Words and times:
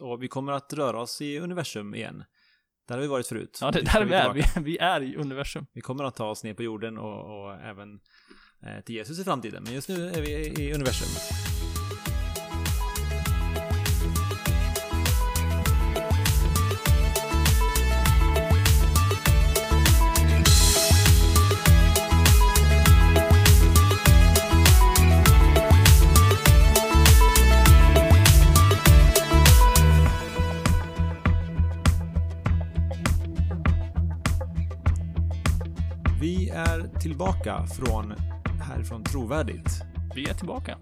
Och 0.00 0.22
vi 0.22 0.28
kommer 0.28 0.52
att 0.52 0.72
röra 0.72 1.00
oss 1.00 1.20
i 1.20 1.38
universum 1.38 1.94
igen. 1.94 2.24
Där 2.88 2.94
har 2.94 3.02
vi 3.02 3.08
varit 3.08 3.26
förut. 3.26 3.58
Ja, 3.60 3.70
det 3.70 3.82
där 3.82 4.04
vi 4.04 4.14
är. 4.14 4.32
Vi, 4.32 4.42
vi 4.60 4.78
är 4.78 5.02
i 5.02 5.16
universum. 5.16 5.66
Vi 5.72 5.80
kommer 5.80 6.04
att 6.04 6.16
ta 6.16 6.30
oss 6.30 6.44
ner 6.44 6.54
på 6.54 6.62
jorden 6.62 6.98
och, 6.98 7.44
och 7.44 7.54
även 7.54 8.00
eh, 8.62 8.84
till 8.84 8.94
Jesus 8.94 9.18
i 9.18 9.24
framtiden. 9.24 9.62
Men 9.62 9.72
just 9.72 9.88
nu 9.88 10.08
är 10.08 10.20
vi 10.20 10.30
i 10.30 10.74
universum. 10.74 11.67
Tillbaka 37.08 37.66
från 37.66 38.14
härifrån 38.60 39.04
Trovärdigt. 39.04 39.70
Vi 40.14 40.28
är 40.28 40.34
tillbaka. 40.34 40.78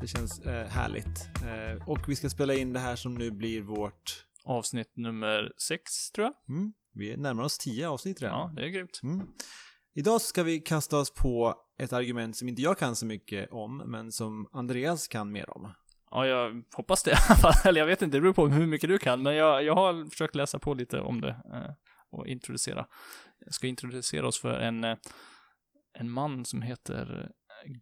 Det 0.00 0.06
känns 0.06 0.40
eh, 0.40 0.66
härligt. 0.66 1.28
Eh, 1.34 1.88
och 1.88 1.98
vi 2.08 2.16
ska 2.16 2.30
spela 2.30 2.54
in 2.54 2.72
det 2.72 2.80
här 2.80 2.96
som 2.96 3.14
nu 3.14 3.30
blir 3.30 3.62
vårt... 3.62 4.24
Avsnitt 4.44 4.96
nummer 4.96 5.52
sex, 5.68 6.10
tror 6.10 6.24
jag. 6.24 6.56
Mm, 6.56 6.72
vi 6.94 7.16
närmar 7.16 7.42
oss 7.42 7.58
tio 7.58 7.88
avsnitt 7.88 8.22
redan. 8.22 8.38
Ja, 8.38 8.52
det 8.56 8.62
är 8.62 8.68
grymt. 8.68 9.00
Mm. 9.02 9.26
Idag 9.94 10.20
ska 10.20 10.42
vi 10.42 10.60
kasta 10.60 10.98
oss 10.98 11.14
på 11.14 11.54
ett 11.78 11.92
argument 11.92 12.36
som 12.36 12.48
inte 12.48 12.62
jag 12.62 12.78
kan 12.78 12.96
så 12.96 13.06
mycket 13.06 13.50
om, 13.50 13.76
men 13.76 14.12
som 14.12 14.48
Andreas 14.52 15.08
kan 15.08 15.32
mer 15.32 15.56
om. 15.56 15.72
Ja, 16.10 16.26
jag 16.26 16.62
hoppas 16.74 17.02
det. 17.02 17.18
Eller 17.64 17.80
jag 17.80 17.86
vet 17.86 18.02
inte, 18.02 18.16
det 18.16 18.20
beror 18.20 18.34
på 18.34 18.48
hur 18.48 18.66
mycket 18.66 18.88
du 18.88 18.98
kan. 18.98 19.22
Men 19.22 19.34
jag, 19.34 19.64
jag 19.64 19.74
har 19.74 20.10
försökt 20.10 20.34
läsa 20.34 20.58
på 20.58 20.74
lite 20.74 21.00
om 21.00 21.20
det 21.20 21.36
eh, 21.54 21.70
och 22.10 22.26
introducera. 22.26 22.86
Jag 23.44 23.54
ska 23.54 23.66
introducera 23.66 24.28
oss 24.28 24.40
för 24.40 24.60
en, 24.60 24.84
eh, 24.84 24.96
en 26.00 26.10
man 26.10 26.44
som 26.44 26.62
heter 26.62 27.30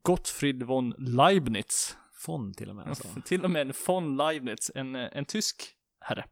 Gottfried 0.03 0.63
von 0.63 0.95
Leibniz. 0.99 1.97
Von 2.27 2.55
till 2.55 2.69
och 2.71 2.77
med. 2.77 2.89
Alltså. 2.89 3.09
Till 3.25 3.45
och 3.45 3.51
med 3.51 3.63
en 3.63 3.73
von 3.87 4.17
Leibniz, 4.17 4.71
en, 4.75 4.97
eh, 4.97 5.09
en 5.13 5.25
tysk 5.25 5.63
herre. 6.01 6.25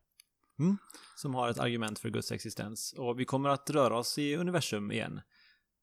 Som 1.17 1.35
har 1.35 1.49
ett 1.49 1.59
argument 1.59 1.99
för 1.99 2.11
Guds 2.11 2.33
existens. 2.33 2.95
Och 2.99 3.21
vi 3.21 3.25
kommer 3.25 3.49
att 3.49 3.71
röra 3.71 3.99
oss 3.99 4.19
i 4.19 4.37
universum 4.37 4.93
igen. 4.93 5.21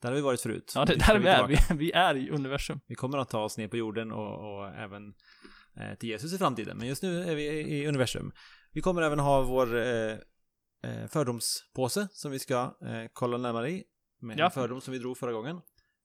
Där 0.02 0.10
har 0.10 0.16
vi 0.16 0.22
varit 0.22 0.42
förut. 0.42 0.72
Ja, 0.76 0.86
det 0.86 0.96
där 0.96 1.20
vi 1.20 1.28
är. 1.28 1.48
Vi, 1.48 1.58
vi 1.76 1.92
är 1.92 2.16
i 2.16 2.30
universum. 2.30 2.80
Vi 2.88 2.96
kommer 2.96 3.18
att 3.18 3.30
ta 3.30 3.44
oss 3.44 3.58
ner 3.58 3.68
på 3.68 3.78
jorden 3.78 4.12
och, 4.12 4.58
och 4.58 4.68
även 4.68 5.14
eh, 5.76 5.98
till 6.00 6.10
Jesus 6.10 6.34
i 6.34 6.38
framtiden. 6.38 6.78
Men 6.78 6.88
just 6.88 7.04
nu 7.04 7.24
är 7.24 7.36
vi 7.36 7.44
i 7.46 7.88
universum. 7.88 8.32
Vi 8.72 8.82
kommer 8.82 9.02
även 9.02 9.20
ha 9.20 9.42
vår 9.42 9.78
eh, 9.78 10.18
eh, 10.84 11.08
fördomspåse 11.10 12.08
som 12.12 12.32
vi 12.32 12.40
ska 12.40 12.62
eh, 12.62 13.10
kolla 13.14 13.38
närmare 13.38 13.70
i. 13.72 13.84
Med 14.22 14.40
Ja. 14.40 14.46
en 14.46 14.52
fördom 14.52 14.82
som 14.82 14.92
vi 14.92 15.00
drog 15.00 15.18
förra 15.18 15.32
gången. 15.32 15.62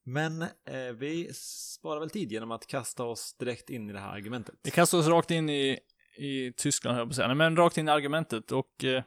Men 0.09 0.41
eh, 0.41 0.93
vi 0.95 1.33
sparar 1.33 1.99
väl 1.99 2.09
tid 2.09 2.31
genom 2.31 2.51
att 2.51 2.67
kasta 2.67 3.03
oss 3.03 3.33
direkt 3.33 3.69
in 3.69 3.89
i 3.89 3.93
det 3.93 3.99
här 3.99 4.11
argumentet. 4.11 4.55
Vi 4.63 4.71
kastar 4.71 4.97
oss 4.97 5.07
rakt 5.07 5.31
in 5.31 5.49
i, 5.49 5.79
i 6.17 6.53
Tyskland, 6.53 6.95
höll 6.95 7.01
jag 7.01 7.07
på 7.07 7.11
att 7.11 7.15
säga. 7.15 7.27
Nej, 7.27 7.35
men 7.35 7.55
rakt 7.55 7.77
in 7.77 7.87
i 7.87 7.91
argumentet 7.91 8.51
och... 8.51 8.83
Eh, 8.83 9.03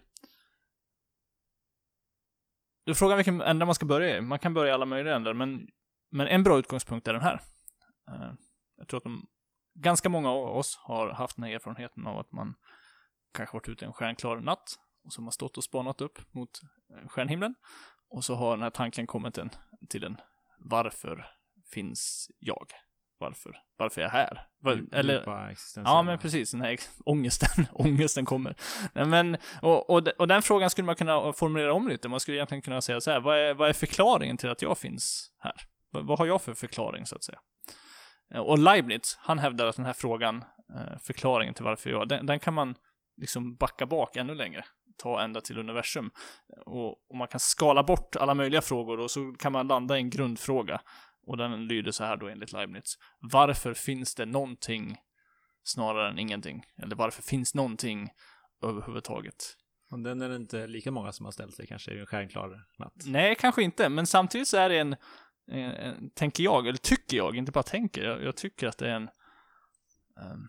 du 2.84 2.94
frågar 2.94 3.16
vilken 3.16 3.40
ända 3.40 3.66
man 3.66 3.74
ska 3.74 3.86
börja 3.86 4.16
i. 4.16 4.20
Man 4.20 4.38
kan 4.38 4.54
börja 4.54 4.70
i 4.70 4.74
alla 4.74 4.86
möjliga 4.86 5.14
ändar, 5.14 5.34
men, 5.34 5.68
men 6.10 6.26
en 6.26 6.42
bra 6.42 6.58
utgångspunkt 6.58 7.08
är 7.08 7.12
den 7.12 7.22
här. 7.22 7.40
Eh, 8.08 8.32
jag 8.76 8.88
tror 8.88 8.98
att 8.98 9.04
de, 9.04 9.26
ganska 9.74 10.08
många 10.08 10.30
av 10.30 10.56
oss 10.56 10.76
har 10.76 11.10
haft 11.10 11.36
den 11.36 11.44
här 11.44 11.52
erfarenheten 11.52 12.06
av 12.06 12.18
att 12.18 12.32
man 12.32 12.54
kanske 13.34 13.56
varit 13.56 13.68
ute 13.68 13.84
en 13.84 13.92
stjärnklar 13.92 14.40
natt 14.40 14.78
och 15.04 15.12
så 15.12 15.20
har 15.20 15.24
man 15.24 15.32
stått 15.32 15.56
och 15.56 15.64
spanat 15.64 16.00
upp 16.00 16.34
mot 16.34 16.60
eh, 16.90 17.08
stjärnhimlen 17.08 17.54
och 18.08 18.24
så 18.24 18.34
har 18.34 18.50
den 18.50 18.62
här 18.62 18.70
tanken 18.70 19.06
kommit 19.06 19.38
en, 19.38 19.50
till 19.88 20.04
en. 20.04 20.16
Varför 20.60 21.26
finns 21.72 22.30
jag? 22.38 22.66
Varför? 23.18 23.56
Varför 23.76 24.00
är 24.00 24.04
jag 24.04 24.10
här? 24.10 24.46
Var, 24.60 24.72
eller, 24.92 25.24
Ja, 25.84 26.02
men 26.02 26.18
precis. 26.18 26.50
Den 26.50 26.60
här 26.60 26.78
ångesten, 27.04 27.66
ångesten 27.72 28.24
kommer. 28.24 28.54
Nej, 28.92 29.04
men, 29.06 29.36
och, 29.62 29.90
och, 29.90 30.08
och 30.18 30.28
den 30.28 30.42
frågan 30.42 30.70
skulle 30.70 30.86
man 30.86 30.96
kunna 30.96 31.32
formulera 31.32 31.72
om 31.72 31.88
lite. 31.88 32.08
Man 32.08 32.20
skulle 32.20 32.36
egentligen 32.36 32.62
kunna 32.62 32.80
säga 32.80 33.00
så 33.00 33.10
här, 33.10 33.20
vad 33.20 33.38
är, 33.38 33.54
vad 33.54 33.68
är 33.68 33.72
förklaringen 33.72 34.36
till 34.36 34.50
att 34.50 34.62
jag 34.62 34.78
finns 34.78 35.32
här? 35.38 35.54
Vad, 35.90 36.06
vad 36.06 36.18
har 36.18 36.26
jag 36.26 36.42
för 36.42 36.54
förklaring, 36.54 37.06
så 37.06 37.16
att 37.16 37.24
säga? 37.24 37.38
Eh, 38.34 38.40
Och 38.40 38.58
Leibniz, 38.58 39.18
han 39.20 39.38
hävdar 39.38 39.66
att 39.66 39.76
den 39.76 39.84
här 39.86 39.92
frågan, 39.92 40.44
eh, 40.74 40.98
förklaringen 41.02 41.54
till 41.54 41.64
varför 41.64 41.90
jag, 41.90 42.08
den, 42.08 42.26
den 42.26 42.40
kan 42.40 42.54
man 42.54 42.74
liksom 43.16 43.54
backa 43.56 43.86
bak 43.86 44.16
ännu 44.16 44.34
längre. 44.34 44.64
Ta 45.02 45.22
ända 45.22 45.40
till 45.40 45.58
universum. 45.58 46.10
Och, 46.66 47.10
och 47.10 47.16
man 47.16 47.28
kan 47.28 47.40
skala 47.40 47.82
bort 47.82 48.16
alla 48.16 48.34
möjliga 48.34 48.62
frågor 48.62 49.00
och 49.00 49.10
så 49.10 49.32
kan 49.38 49.52
man 49.52 49.68
landa 49.68 49.96
i 49.96 50.00
en 50.00 50.10
grundfråga. 50.10 50.80
Och 51.26 51.36
den 51.36 51.66
lyder 51.66 51.92
så 51.92 52.04
här 52.04 52.16
då 52.16 52.28
enligt 52.28 52.52
Leibniz. 52.52 52.98
Varför 53.20 53.74
finns 53.74 54.14
det 54.14 54.26
någonting 54.26 54.96
snarare 55.62 56.10
än 56.10 56.18
ingenting? 56.18 56.64
Eller 56.82 56.96
varför 56.96 57.22
finns 57.22 57.54
någonting 57.54 58.08
överhuvudtaget? 58.62 59.56
Och 59.90 59.98
den 59.98 60.22
är 60.22 60.28
det 60.28 60.36
inte 60.36 60.66
lika 60.66 60.90
många 60.90 61.12
som 61.12 61.24
har 61.24 61.32
ställt 61.32 61.54
sig 61.54 61.66
kanske 61.66 61.94
i 61.94 62.00
en 62.00 62.06
stjärnklar 62.06 62.66
natt. 62.78 62.92
Nej, 63.06 63.34
kanske 63.34 63.62
inte, 63.62 63.88
men 63.88 64.06
samtidigt 64.06 64.48
så 64.48 64.56
är 64.56 64.68
det 64.68 64.78
en, 64.78 64.96
en, 65.50 65.70
en 65.70 66.10
tänker 66.10 66.44
jag, 66.44 66.66
eller 66.66 66.78
tycker 66.78 67.16
jag, 67.16 67.36
inte 67.36 67.52
bara 67.52 67.62
tänker, 67.62 68.02
jag, 68.02 68.22
jag 68.22 68.36
tycker 68.36 68.66
att 68.66 68.78
det 68.78 68.90
är 68.90 68.94
en 68.94 69.08
ehm, 70.20 70.48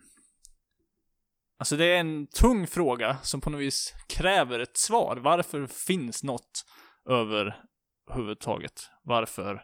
Alltså 1.62 1.76
det 1.76 1.84
är 1.84 2.00
en 2.00 2.26
tung 2.26 2.66
fråga 2.66 3.16
som 3.22 3.40
på 3.40 3.50
något 3.50 3.60
vis 3.60 3.94
kräver 4.08 4.60
ett 4.60 4.76
svar. 4.76 5.16
Varför 5.16 5.66
finns 5.66 6.24
något 6.24 6.64
överhuvudtaget? 7.08 8.90
Varför 9.02 9.54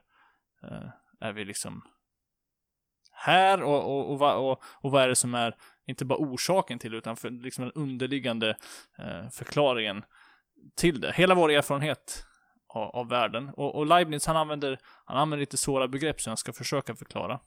eh, 0.62 0.88
är 1.20 1.32
vi 1.32 1.44
liksom 1.44 1.82
här 3.12 3.62
och, 3.62 3.84
och, 3.84 4.12
och, 4.12 4.50
och, 4.50 4.62
och 4.81 4.91
vad 4.91 5.03
är 5.03 5.09
det 5.09 5.16
som 5.16 5.34
är, 5.34 5.56
inte 5.86 6.04
bara 6.04 6.19
orsaken 6.19 6.78
till 6.78 6.94
utan 6.94 7.16
för, 7.16 7.31
liksom 7.31 7.64
den 7.64 7.72
underliggande 7.72 8.56
eh, 8.98 9.28
förklaringen 9.30 10.04
till 10.76 11.00
det. 11.00 11.12
Hela 11.12 11.34
vår 11.34 11.50
erfarenhet 11.50 12.25
av, 12.69 12.82
av 12.82 13.09
världen. 13.09 13.48
Och, 13.48 13.75
och 13.75 13.86
Leibniz 13.86 14.26
han 14.26 14.36
använder, 14.36 14.78
han 15.04 15.16
använder 15.16 15.41
lite 15.41 15.56
svåra 15.56 15.88
begrepp 15.88 16.20
som 16.20 16.30
jag 16.30 16.38
ska 16.38 16.53
försöka 16.53 16.94
förklara. 16.94 17.41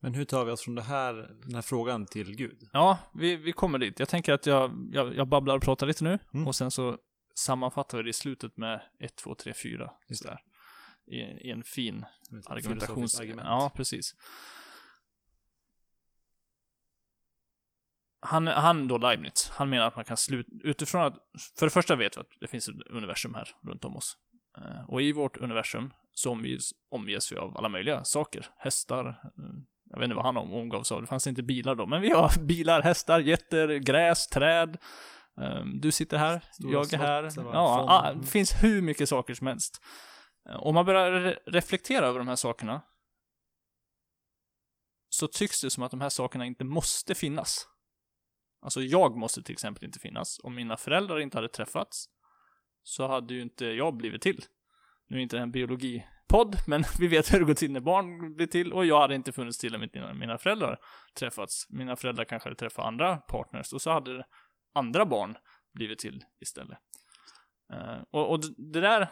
Men 0.00 0.14
hur 0.14 0.24
tar 0.24 0.44
vi 0.44 0.52
oss 0.52 0.62
från 0.62 0.74
det 0.74 0.82
här, 0.82 1.14
den 1.44 1.54
här 1.54 1.62
frågan 1.62 2.06
till 2.06 2.36
Gud? 2.36 2.68
Ja, 2.72 2.98
vi, 3.14 3.36
vi 3.36 3.52
kommer 3.52 3.78
dit. 3.78 3.98
Jag 3.98 4.08
tänker 4.08 4.32
att 4.32 4.46
jag, 4.46 4.88
jag, 4.92 5.14
jag 5.16 5.28
babblar 5.28 5.56
och 5.56 5.62
pratar 5.62 5.86
lite 5.86 6.04
nu 6.04 6.18
Mm. 6.34 6.46
och 6.48 6.56
sen 6.56 6.70
så 6.70 6.98
sammanfattar 7.34 7.98
vi 7.98 8.04
det 8.04 8.10
i 8.10 8.12
slutet 8.12 8.56
med 8.56 8.82
1, 9.00 9.16
2, 9.16 9.34
3, 9.34 9.54
4. 9.54 9.90
Just. 10.08 10.22
Sådär. 10.22 10.40
I, 11.06 11.16
I 11.20 11.50
en 11.50 11.62
fin 11.64 12.04
argumentations... 12.46 13.20
argument. 13.20 13.46
Ja, 13.46 13.72
precis. 13.74 14.14
Han, 18.20 18.46
han 18.46 18.88
då, 18.88 18.98
Leibniz, 18.98 19.50
han 19.54 19.70
menar 19.70 19.86
att 19.86 19.96
man 19.96 20.04
kan 20.04 20.16
sluta, 20.16 20.50
utifrån 20.64 21.02
att, 21.02 21.14
för 21.58 21.66
det 21.66 21.70
första 21.70 21.96
vet 21.96 22.16
vi 22.16 22.20
att 22.20 22.26
det 22.40 22.46
finns 22.46 22.68
ett 22.68 22.74
universum 22.90 23.34
här 23.34 23.48
runt 23.62 23.84
om 23.84 23.96
oss. 23.96 24.16
Eh, 24.58 24.90
Och 24.90 25.02
i 25.02 25.12
vårt 25.12 25.36
universum 25.36 25.92
så 26.12 26.30
omges, 26.30 26.70
omges 26.90 27.32
vi 27.32 27.36
av 27.36 27.56
alla 27.56 27.68
möjliga 27.68 28.04
saker. 28.04 28.46
Hästar, 28.56 29.06
eh, 29.08 29.44
jag 29.90 29.98
vet 29.98 30.04
inte 30.04 30.14
vad 30.16 30.24
han 30.24 30.36
om- 30.36 30.52
omgavs 30.52 30.92
av, 30.92 31.00
det 31.00 31.06
fanns 31.06 31.26
inte 31.26 31.42
bilar 31.42 31.74
då, 31.74 31.86
men 31.86 32.00
vi 32.00 32.10
har 32.10 32.38
bilar, 32.46 32.82
hästar, 32.82 33.20
getter, 33.20 33.68
gräs, 33.68 34.26
träd. 34.28 34.76
Eh, 35.40 35.64
Du 35.64 35.92
sitter 35.92 36.18
här, 36.18 36.40
Stora 36.52 36.72
jag 36.72 36.92
är 36.94 36.98
här. 36.98 37.22
Ja, 37.52 37.84
ah, 37.88 38.12
det 38.14 38.26
finns 38.26 38.62
hur 38.62 38.82
mycket 38.82 39.08
saker 39.08 39.34
som 39.34 39.46
helst. 39.46 39.82
Eh, 40.48 40.56
Om 40.56 40.74
man 40.74 40.84
börjar 40.86 41.12
re- 41.12 41.38
reflektera 41.46 42.06
över 42.06 42.18
de 42.18 42.28
här 42.28 42.36
sakerna 42.36 42.82
så 45.08 45.26
tycks 45.28 45.60
det 45.60 45.70
som 45.70 45.82
att 45.82 45.90
de 45.90 46.00
här 46.00 46.08
sakerna 46.08 46.46
inte 46.46 46.64
måste 46.64 47.14
finnas. 47.14 47.66
Alltså 48.62 48.80
jag 48.82 49.16
måste 49.16 49.42
till 49.42 49.52
exempel 49.52 49.84
inte 49.84 49.98
finnas. 49.98 50.40
Om 50.42 50.54
mina 50.54 50.76
föräldrar 50.76 51.20
inte 51.20 51.36
hade 51.38 51.48
träffats 51.48 52.06
så 52.82 53.08
hade 53.08 53.34
ju 53.34 53.42
inte 53.42 53.66
jag 53.66 53.96
blivit 53.96 54.22
till. 54.22 54.44
Nu 55.08 55.16
är 55.16 55.20
inte 55.22 55.36
det 55.36 55.40
här 55.40 55.46
en 55.46 55.52
podd, 56.28 56.56
men 56.66 56.84
vi 56.98 57.06
vet 57.06 57.32
hur 57.32 57.38
det 57.38 57.44
går 57.44 57.54
till 57.54 57.72
när 57.72 57.80
barn 57.80 58.34
blir 58.36 58.46
till 58.46 58.72
och 58.72 58.86
jag 58.86 59.00
hade 59.00 59.14
inte 59.14 59.32
funnits 59.32 59.58
till 59.58 59.74
om 59.74 59.82
inte 59.82 59.98
mina, 60.00 60.14
mina 60.14 60.38
föräldrar 60.38 60.78
träffats. 61.18 61.66
Mina 61.68 61.96
föräldrar 61.96 62.24
kanske 62.24 62.48
hade 62.48 62.58
träffat 62.58 62.84
andra 62.84 63.16
partners 63.16 63.72
och 63.72 63.82
så 63.82 63.90
hade 63.90 64.24
andra 64.74 65.06
barn 65.06 65.36
blivit 65.74 65.98
till 65.98 66.24
istället. 66.40 66.78
Uh, 67.74 68.02
och, 68.10 68.30
och 68.30 68.40
det 68.56 68.80
där, 68.80 69.08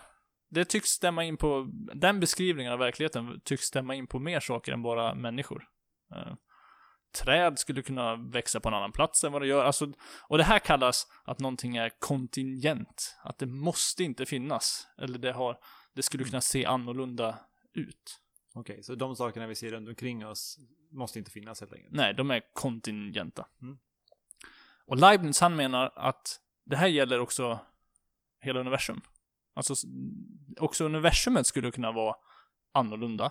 det 0.50 0.64
tycks 0.64 0.88
stämma 0.88 1.24
in 1.24 1.36
på, 1.36 1.66
den 1.94 2.20
beskrivningen 2.20 2.72
av 2.72 2.78
verkligheten 2.78 3.40
tycks 3.44 3.62
stämma 3.62 3.94
in 3.94 4.06
på 4.06 4.18
mer 4.18 4.40
saker 4.40 4.72
än 4.72 4.82
bara 4.82 5.14
människor. 5.14 5.64
Uh, 6.16 6.34
träd 7.22 7.58
skulle 7.58 7.82
kunna 7.82 8.16
växa 8.16 8.60
på 8.60 8.68
en 8.68 8.74
annan 8.74 8.92
plats 8.92 9.24
än 9.24 9.32
vad 9.32 9.42
det 9.42 9.48
gör. 9.48 9.64
Alltså, 9.64 9.92
och 10.28 10.38
det 10.38 10.44
här 10.44 10.58
kallas 10.58 11.06
att 11.24 11.38
någonting 11.38 11.76
är 11.76 11.90
kontingent. 11.98 13.16
Att 13.22 13.38
det 13.38 13.46
måste 13.46 14.04
inte 14.04 14.26
finnas. 14.26 14.86
Eller 14.98 15.18
det 15.18 15.32
har, 15.32 15.58
det 15.96 16.02
skulle 16.02 16.24
kunna 16.24 16.40
se 16.40 16.64
annorlunda 16.64 17.38
ut. 17.72 18.20
Okej, 18.54 18.82
så 18.82 18.94
de 18.94 19.16
sakerna 19.16 19.46
vi 19.46 19.54
ser 19.54 19.70
runt 19.70 19.88
omkring 19.88 20.26
oss 20.26 20.58
måste 20.90 21.18
inte 21.18 21.30
finnas 21.30 21.60
helt 21.60 21.72
enkelt. 21.72 21.94
Nej, 21.94 22.14
de 22.14 22.30
är 22.30 22.42
kontingenta. 22.52 23.46
Mm. 23.62 23.78
Och 24.86 24.96
Leibniz 24.96 25.40
han 25.40 25.56
menar 25.56 25.92
att 25.96 26.40
det 26.64 26.76
här 26.76 26.86
gäller 26.86 27.20
också 27.20 27.58
hela 28.40 28.60
universum. 28.60 29.00
Alltså, 29.54 29.74
också 30.60 30.84
universumet 30.84 31.46
skulle 31.46 31.70
kunna 31.70 31.92
vara 31.92 32.16
annorlunda. 32.72 33.30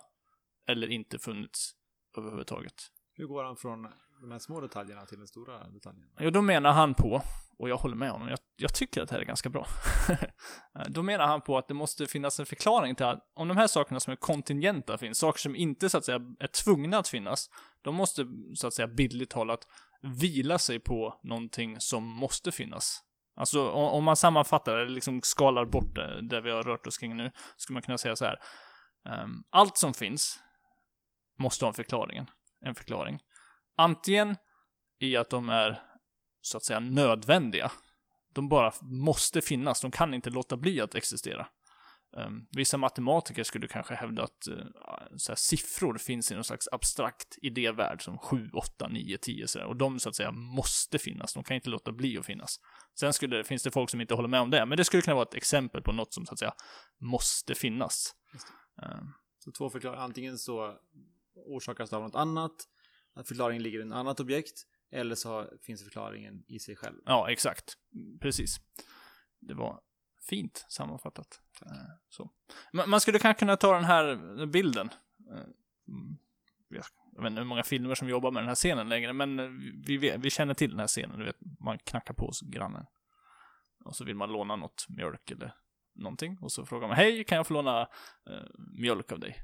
Eller 0.67 0.87
inte 0.87 1.19
funnits 1.19 1.75
överhuvudtaget. 2.17 2.91
Hur 3.13 3.25
går 3.25 3.43
han 3.43 3.57
från 3.57 3.87
de 4.21 4.31
här 4.31 4.39
små 4.39 4.61
detaljerna 4.61 5.05
till 5.05 5.17
den 5.17 5.27
stora 5.27 5.67
detaljen? 5.69 6.09
Jo, 6.19 6.29
då 6.29 6.41
menar 6.41 6.71
han 6.71 6.93
på, 6.93 7.21
och 7.57 7.69
jag 7.69 7.77
håller 7.77 7.95
med 7.95 8.11
honom, 8.11 8.27
jag, 8.27 8.39
jag 8.57 8.73
tycker 8.73 9.01
att 9.01 9.09
det 9.09 9.15
här 9.15 9.21
är 9.21 9.25
ganska 9.25 9.49
bra. 9.49 9.67
då 10.87 11.03
menar 11.03 11.27
han 11.27 11.41
på 11.41 11.57
att 11.57 11.67
det 11.67 11.73
måste 11.73 12.07
finnas 12.07 12.39
en 12.39 12.45
förklaring 12.45 12.95
till 12.95 13.05
att 13.05 13.31
om 13.35 13.47
de 13.47 13.57
här 13.57 13.67
sakerna 13.67 13.99
som 13.99 14.11
är 14.11 14.17
kontingenta 14.17 14.97
finns, 14.97 15.17
saker 15.17 15.39
som 15.39 15.55
inte 15.55 15.89
så 15.89 15.97
att 15.97 16.05
säga 16.05 16.19
är 16.39 16.47
tvungna 16.47 16.97
att 16.97 17.07
finnas, 17.07 17.49
de 17.81 17.95
måste 17.95 18.25
så 18.55 18.67
att 18.67 18.73
säga 18.73 18.87
bildligt 18.87 19.31
talat 19.31 19.67
vila 20.01 20.59
sig 20.59 20.79
på 20.79 21.19
någonting 21.23 21.79
som 21.79 22.03
måste 22.03 22.51
finnas. 22.51 23.01
Alltså 23.35 23.69
om, 23.69 24.03
man 24.03 24.15
sammanfattar, 24.15 24.77
eller 24.77 24.91
liksom 24.91 25.21
skalar 25.21 25.65
bort 25.65 25.95
det, 25.95 26.21
där 26.21 26.41
vi 26.41 26.51
har 26.51 26.63
rört 26.63 26.87
oss 26.87 26.97
kring 26.97 27.17
nu, 27.17 27.31
skulle 27.57 27.73
man 27.73 27.81
kunna 27.81 27.97
säga 27.97 28.15
så 28.15 28.25
här. 28.25 28.39
Um, 29.23 29.43
allt 29.49 29.77
som 29.77 29.93
finns 29.93 30.39
måste 31.39 31.65
ha 31.65 31.67
en 31.67 31.73
förklaring. 31.73 32.25
En 32.65 32.75
förklaring. 32.75 33.19
Antingen 33.77 34.35
i 34.99 35.17
att 35.17 35.29
de 35.29 35.49
är 35.49 35.81
så 36.41 36.57
att 36.57 36.63
säga 36.63 36.79
nödvändiga. 36.79 37.71
De 38.35 38.49
bara 38.49 38.73
måste 38.81 39.41
finnas, 39.41 39.81
de 39.81 39.91
kan 39.91 40.13
inte 40.13 40.29
låta 40.29 40.57
bli 40.57 40.81
att 40.81 40.95
existera. 40.95 41.47
Um, 42.17 42.47
vissa 42.51 42.77
matematiker 42.77 43.43
skulle 43.43 43.67
kanske 43.67 43.95
hävda 43.95 44.23
att 44.23 44.47
uh, 44.49 44.65
så 45.17 45.31
här, 45.31 45.35
siffror 45.35 45.97
finns 45.97 46.31
i 46.31 46.35
någon 46.35 46.43
slags 46.43 46.67
abstrakt 46.71 47.37
idévärld 47.41 48.03
som 48.03 48.17
7, 48.17 48.49
8, 48.53 48.87
9, 48.87 49.17
10 49.17 49.47
sådär. 49.47 49.65
Och 49.65 49.75
de 49.75 49.99
så 49.99 50.09
att 50.09 50.15
säga 50.15 50.31
måste 50.31 50.99
finnas, 50.99 51.33
de 51.33 51.43
kan 51.43 51.55
inte 51.55 51.69
låta 51.69 51.91
bli 51.91 52.17
att 52.17 52.25
finnas. 52.25 52.59
Sen 52.99 53.13
skulle, 53.13 53.43
finns 53.43 53.63
det 53.63 53.71
folk 53.71 53.89
som 53.89 54.01
inte 54.01 54.13
håller 54.13 54.29
med 54.29 54.39
om 54.39 54.49
det, 54.49 54.65
men 54.65 54.77
det 54.77 54.85
skulle 54.85 55.01
kunna 55.01 55.15
vara 55.15 55.25
ett 55.25 55.33
exempel 55.33 55.81
på 55.81 55.91
något 55.91 56.13
som 56.13 56.25
så 56.25 56.33
att 56.33 56.39
säga 56.39 56.53
måste 56.99 57.55
finnas. 57.55 58.15
Um, 58.81 59.13
Så 59.39 59.51
två 59.51 59.69
förklaringar. 59.69 60.03
Antingen 60.03 60.37
så 60.37 60.77
orsakas 61.35 61.89
det 61.89 61.95
av 61.95 62.03
något 62.03 62.15
annat, 62.15 62.55
förklaringen 63.25 63.63
ligger 63.63 63.79
i 63.79 63.87
ett 63.87 63.93
annat 63.93 64.19
objekt, 64.19 64.65
eller 64.91 65.15
så 65.15 65.49
finns 65.61 65.83
förklaringen 65.83 66.43
i 66.47 66.59
sig 66.59 66.75
själv. 66.75 66.95
Ja, 67.05 67.29
exakt. 67.31 67.73
Precis. 68.21 68.57
Det 69.39 69.53
var 69.53 69.81
fint 70.29 70.65
sammanfattat. 70.69 71.41
Eh, 71.65 71.71
Så. 72.09 72.31
Man 72.87 73.01
skulle 73.01 73.19
kanske 73.19 73.39
kunna 73.39 73.57
ta 73.57 73.73
den 73.75 73.83
här 73.83 74.45
bilden. 74.45 74.89
Eh, 75.31 75.37
mm, 75.87 76.17
Jag 76.69 77.21
vet 77.23 77.29
inte 77.31 77.41
hur 77.41 77.47
många 77.47 77.63
filmer 77.63 77.95
som 77.95 78.09
jobbar 78.09 78.31
med 78.31 78.43
den 78.43 78.47
här 78.47 78.55
scenen 78.55 78.89
längre, 78.89 79.13
men 79.13 79.57
vi, 79.85 79.97
vet, 79.97 80.21
vi 80.21 80.29
känner 80.29 80.53
till 80.53 80.69
den 80.69 80.79
här 80.79 80.87
scenen. 80.87 81.19
Du 81.19 81.25
vet, 81.25 81.37
man 81.59 81.77
knackar 81.79 82.13
på 82.13 82.25
hos 82.25 82.41
grannen. 82.41 82.85
Och 83.85 83.95
så 83.95 84.05
vill 84.05 84.15
man 84.15 84.31
låna 84.31 84.55
något 84.55 84.85
mjölk 84.89 85.31
eller 85.31 85.55
någonting. 85.95 86.37
Och 86.41 86.51
så 86.51 86.65
frågar 86.65 86.87
man, 86.87 86.97
hej, 86.97 87.23
kan 87.23 87.35
jag 87.35 87.47
få 87.47 87.53
låna 87.53 87.81
eh, 88.29 88.43
mjölk 88.57 89.11
av 89.11 89.19
dig? 89.19 89.37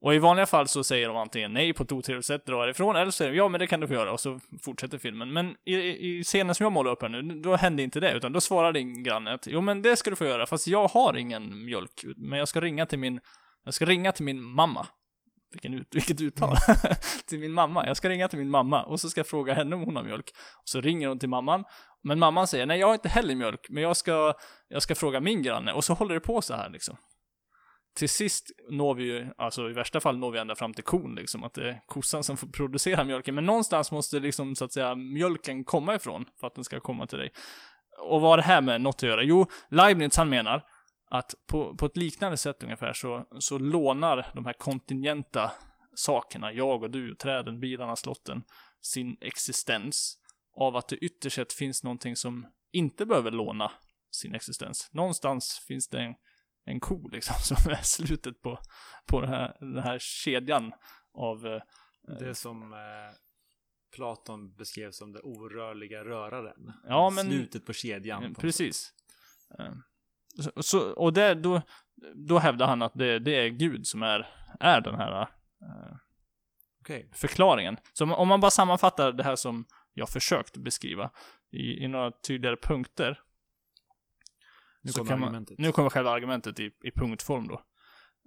Och 0.00 0.14
i 0.14 0.18
vanliga 0.18 0.46
fall 0.46 0.68
så 0.68 0.84
säger 0.84 1.08
de 1.08 1.16
antingen 1.16 1.52
nej 1.52 1.72
på 1.72 1.82
ett 1.82 1.92
otrevligt 1.92 2.26
sätt, 2.26 2.46
drar 2.46 2.68
ifrån, 2.68 2.96
eller 2.96 3.10
så 3.10 3.16
säger 3.16 3.30
de 3.30 3.36
ja 3.36 3.48
men 3.48 3.60
det 3.60 3.66
kan 3.66 3.80
du 3.80 3.88
få 3.88 3.94
göra, 3.94 4.12
och 4.12 4.20
så 4.20 4.40
fortsätter 4.62 4.98
filmen. 4.98 5.32
Men 5.32 5.56
i, 5.64 5.74
i 5.74 6.24
scenen 6.24 6.54
som 6.54 6.64
jag 6.64 6.72
målar 6.72 6.90
upp 6.90 7.02
här 7.02 7.08
nu, 7.08 7.22
då 7.22 7.56
hände 7.56 7.82
inte 7.82 8.00
det, 8.00 8.12
utan 8.12 8.32
då 8.32 8.40
svarar 8.40 8.72
din 8.72 9.02
granne 9.02 9.32
att 9.32 9.46
jo 9.46 9.60
men 9.60 9.82
det 9.82 9.96
ska 9.96 10.10
du 10.10 10.16
få 10.16 10.24
göra, 10.24 10.46
fast 10.46 10.66
jag 10.66 10.88
har 10.88 11.16
ingen 11.16 11.64
mjölk, 11.64 12.04
men 12.16 12.38
jag 12.38 12.48
ska 12.48 12.60
ringa 12.60 12.86
till 12.86 12.98
min, 12.98 13.20
jag 13.64 13.74
ska 13.74 13.84
ringa 13.84 14.12
till 14.12 14.24
min 14.24 14.42
mamma. 14.42 14.86
Vilken 15.52 15.74
ut, 15.74 15.94
vilket 15.94 16.20
uttal. 16.20 16.56
till 17.26 17.38
min 17.38 17.52
mamma. 17.52 17.86
Jag 17.86 17.96
ska 17.96 18.08
ringa 18.08 18.28
till 18.28 18.38
min 18.38 18.50
mamma 18.50 18.82
och 18.82 19.00
så 19.00 19.10
ska 19.10 19.18
jag 19.18 19.26
fråga 19.26 19.54
henne 19.54 19.76
om 19.76 19.82
hon 19.82 19.96
har 19.96 20.02
mjölk. 20.02 20.30
Och 20.62 20.68
så 20.68 20.80
ringer 20.80 21.08
hon 21.08 21.18
till 21.18 21.28
mamman. 21.28 21.64
Men 22.02 22.18
mamman 22.18 22.46
säger 22.46 22.66
nej 22.66 22.80
jag 22.80 22.86
har 22.86 22.94
inte 22.94 23.08
heller 23.08 23.34
mjölk, 23.34 23.66
men 23.68 23.82
jag 23.82 23.96
ska, 23.96 24.34
jag 24.68 24.82
ska 24.82 24.94
fråga 24.94 25.20
min 25.20 25.42
granne. 25.42 25.72
Och 25.72 25.84
så 25.84 25.94
håller 25.94 26.14
det 26.14 26.20
på 26.20 26.42
så 26.42 26.54
här 26.54 26.70
liksom 26.70 26.96
till 27.96 28.08
sist 28.08 28.50
når 28.70 28.94
vi 28.94 29.04
ju, 29.04 29.26
alltså 29.36 29.70
i 29.70 29.72
värsta 29.72 30.00
fall 30.00 30.18
når 30.18 30.30
vi 30.30 30.38
ända 30.38 30.54
fram 30.54 30.74
till 30.74 30.84
kon 30.84 31.14
liksom, 31.14 31.44
att 31.44 31.54
det 31.54 31.68
är 31.68 31.80
kossan 31.86 32.24
som 32.24 32.36
får 32.36 32.46
producera 32.46 33.04
mjölken. 33.04 33.34
Men 33.34 33.46
någonstans 33.46 33.92
måste 33.92 34.20
liksom 34.20 34.56
så 34.56 34.64
att 34.64 34.72
säga 34.72 34.94
mjölken 34.94 35.64
komma 35.64 35.94
ifrån 35.94 36.24
för 36.40 36.46
att 36.46 36.54
den 36.54 36.64
ska 36.64 36.80
komma 36.80 37.06
till 37.06 37.18
dig. 37.18 37.30
Och 37.98 38.20
vad 38.20 38.30
har 38.30 38.36
det 38.36 38.42
här 38.42 38.60
med 38.60 38.80
något 38.80 38.94
att 38.94 39.02
göra? 39.02 39.22
Jo, 39.22 39.46
Leibniz 39.70 40.16
han 40.16 40.28
menar 40.28 40.64
att 41.10 41.34
på, 41.46 41.76
på 41.76 41.86
ett 41.86 41.96
liknande 41.96 42.36
sätt 42.36 42.62
ungefär 42.62 42.92
så, 42.92 43.26
så 43.38 43.58
lånar 43.58 44.26
de 44.34 44.46
här 44.46 44.52
kontingenta 44.52 45.52
sakerna, 45.94 46.52
jag 46.52 46.82
och 46.82 46.90
du, 46.90 47.14
träden, 47.14 47.60
bilarna, 47.60 47.96
slotten, 47.96 48.42
sin 48.80 49.16
existens 49.20 50.18
av 50.56 50.76
att 50.76 50.88
det 50.88 50.96
ytterst 50.96 51.36
sett 51.36 51.52
finns 51.52 51.84
någonting 51.84 52.16
som 52.16 52.46
inte 52.72 53.06
behöver 53.06 53.30
låna 53.30 53.72
sin 54.10 54.34
existens. 54.34 54.90
Någonstans 54.92 55.64
finns 55.68 55.88
det 55.88 56.00
en 56.00 56.14
en 56.66 56.80
ko 56.80 57.08
liksom, 57.08 57.34
som 57.56 57.72
är 57.72 57.82
slutet 57.82 58.42
på, 58.42 58.58
på 59.06 59.20
den, 59.20 59.30
här, 59.30 59.56
den 59.60 59.78
här 59.82 59.98
kedjan 60.00 60.72
av... 61.14 61.46
eh, 61.46 61.62
Det 62.20 62.34
som 62.34 62.72
eh, 62.72 62.78
Platon 63.96 64.54
beskrev 64.56 64.90
som 64.90 65.12
det 65.12 65.20
orörliga 65.20 66.04
röraren. 66.04 66.72
Ja, 66.88 67.10
men- 67.10 67.26
Slutet 67.26 67.66
på 67.66 67.72
kedjan. 67.72 68.34
på- 68.34 68.40
precis. 68.40 68.92
Eh, 69.58 69.72
Så, 70.42 70.62
så, 70.62 70.90
och 70.92 71.12
det, 71.12 71.34
då, 71.34 71.62
då 72.14 72.38
hävdar 72.38 72.66
han 72.66 72.82
att 72.82 72.94
det, 72.94 73.18
det 73.18 73.34
är 73.36 73.48
Gud 73.48 73.86
som 73.86 74.02
är, 74.02 74.26
är 74.60 74.80
den 74.80 74.94
här 74.94 75.20
eh, 75.22 75.96
Okej. 76.80 77.10
förklaringen. 77.12 77.76
Så 77.92 78.04
om, 78.04 78.12
om 78.12 78.28
man 78.28 78.40
bara 78.40 78.50
sammanfattar 78.50 79.12
det 79.12 79.22
här 79.24 79.36
som 79.36 79.64
jag 79.94 80.08
försökt 80.08 80.56
beskriva 80.56 81.10
i, 81.50 81.84
i 81.84 81.88
några 81.88 82.10
tydligare 82.10 82.56
punkter. 82.56 83.20
Nu 84.86 84.92
kommer 84.92 85.08
kan 85.10 85.20
man- 85.20 85.28
argumentet. 85.28 85.58
Nu 85.58 85.72
kommer 85.72 85.90
själva 85.90 86.10
argumentet 86.10 86.60
i, 86.60 86.70
i 86.82 86.90
punktform 86.90 87.48
då. 87.48 87.62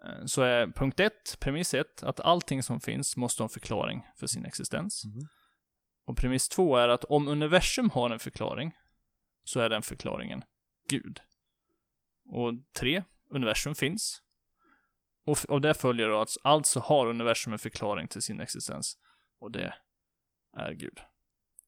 Eh, 0.05 0.25
Så 0.25 0.41
är 0.41 0.67
punkt 0.67 0.99
ett, 0.99 1.37
premiss 1.39 1.73
ett, 1.73 2.03
att 2.03 2.19
allting 2.19 2.63
som 2.63 2.79
finns 2.79 3.17
måste 3.17 3.43
ha 3.43 3.45
en 3.45 3.49
förklaring 3.49 4.07
för 4.15 4.27
sin 4.27 4.45
existens. 4.45 5.05
Mhm. 5.05 5.27
Och 6.05 6.17
premiss 6.17 6.49
två 6.49 6.77
är 6.77 6.89
att 6.89 7.03
om 7.03 7.27
universum 7.27 7.89
har 7.89 8.09
en 8.09 8.19
förklaring, 8.19 8.75
så 9.43 9.59
är 9.59 9.69
den 9.69 9.81
förklaringen 9.81 10.43
Gud. 10.89 11.21
Och 12.25 12.53
tre, 12.79 13.03
universum 13.29 13.75
finns. 13.75 14.21
Och 15.25 15.49
av 15.49 15.61
det 15.61 15.73
följer 15.73 16.09
då 16.09 16.21
att 16.21 16.29
alltså 16.43 16.79
har 16.79 17.07
universum 17.07 17.53
en 17.53 17.59
förklaring 17.59 18.07
till 18.07 18.21
sin 18.21 18.39
existens. 18.39 18.97
Och 19.39 19.51
det 19.51 19.73
är 20.57 20.71
Gud. 20.73 20.99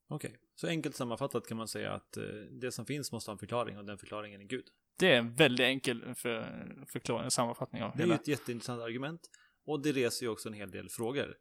Okej. 0.07 0.37
Så 0.55 0.67
enkelt 0.67 0.95
sammanfattat 0.95 1.47
kan 1.47 1.57
man 1.57 1.67
säga 1.67 1.93
att 1.93 2.17
eh, 2.17 2.23
det 2.61 2.71
som 2.71 2.85
finns 2.85 3.11
måste 3.11 3.31
ha 3.31 3.33
en 3.33 3.39
förklaring 3.39 3.77
och 3.77 3.85
den 3.85 3.97
förklaringen 3.97 4.41
är 4.41 4.45
Gud. 4.45 4.65
Det 5.01 5.13
är 5.13 5.17
en 5.17 5.35
väldigt 5.35 5.63
enkel 5.63 6.15
för, 6.15 6.85
förklaring, 6.87 7.31
sammanfattning 7.31 7.83
av 7.83 7.97
Det 7.97 8.03
är 8.03 8.07
ju 8.07 8.13
ett 8.13 8.27
jätteintressant 8.27 8.81
argument. 8.81 9.29
Och 9.65 9.81
det 9.81 9.91
reser 9.91 10.25
ju 10.25 10.29
också 10.29 10.49
en 10.49 10.53
hel 10.53 10.71
del 10.71 10.89
frågor. 10.89 11.35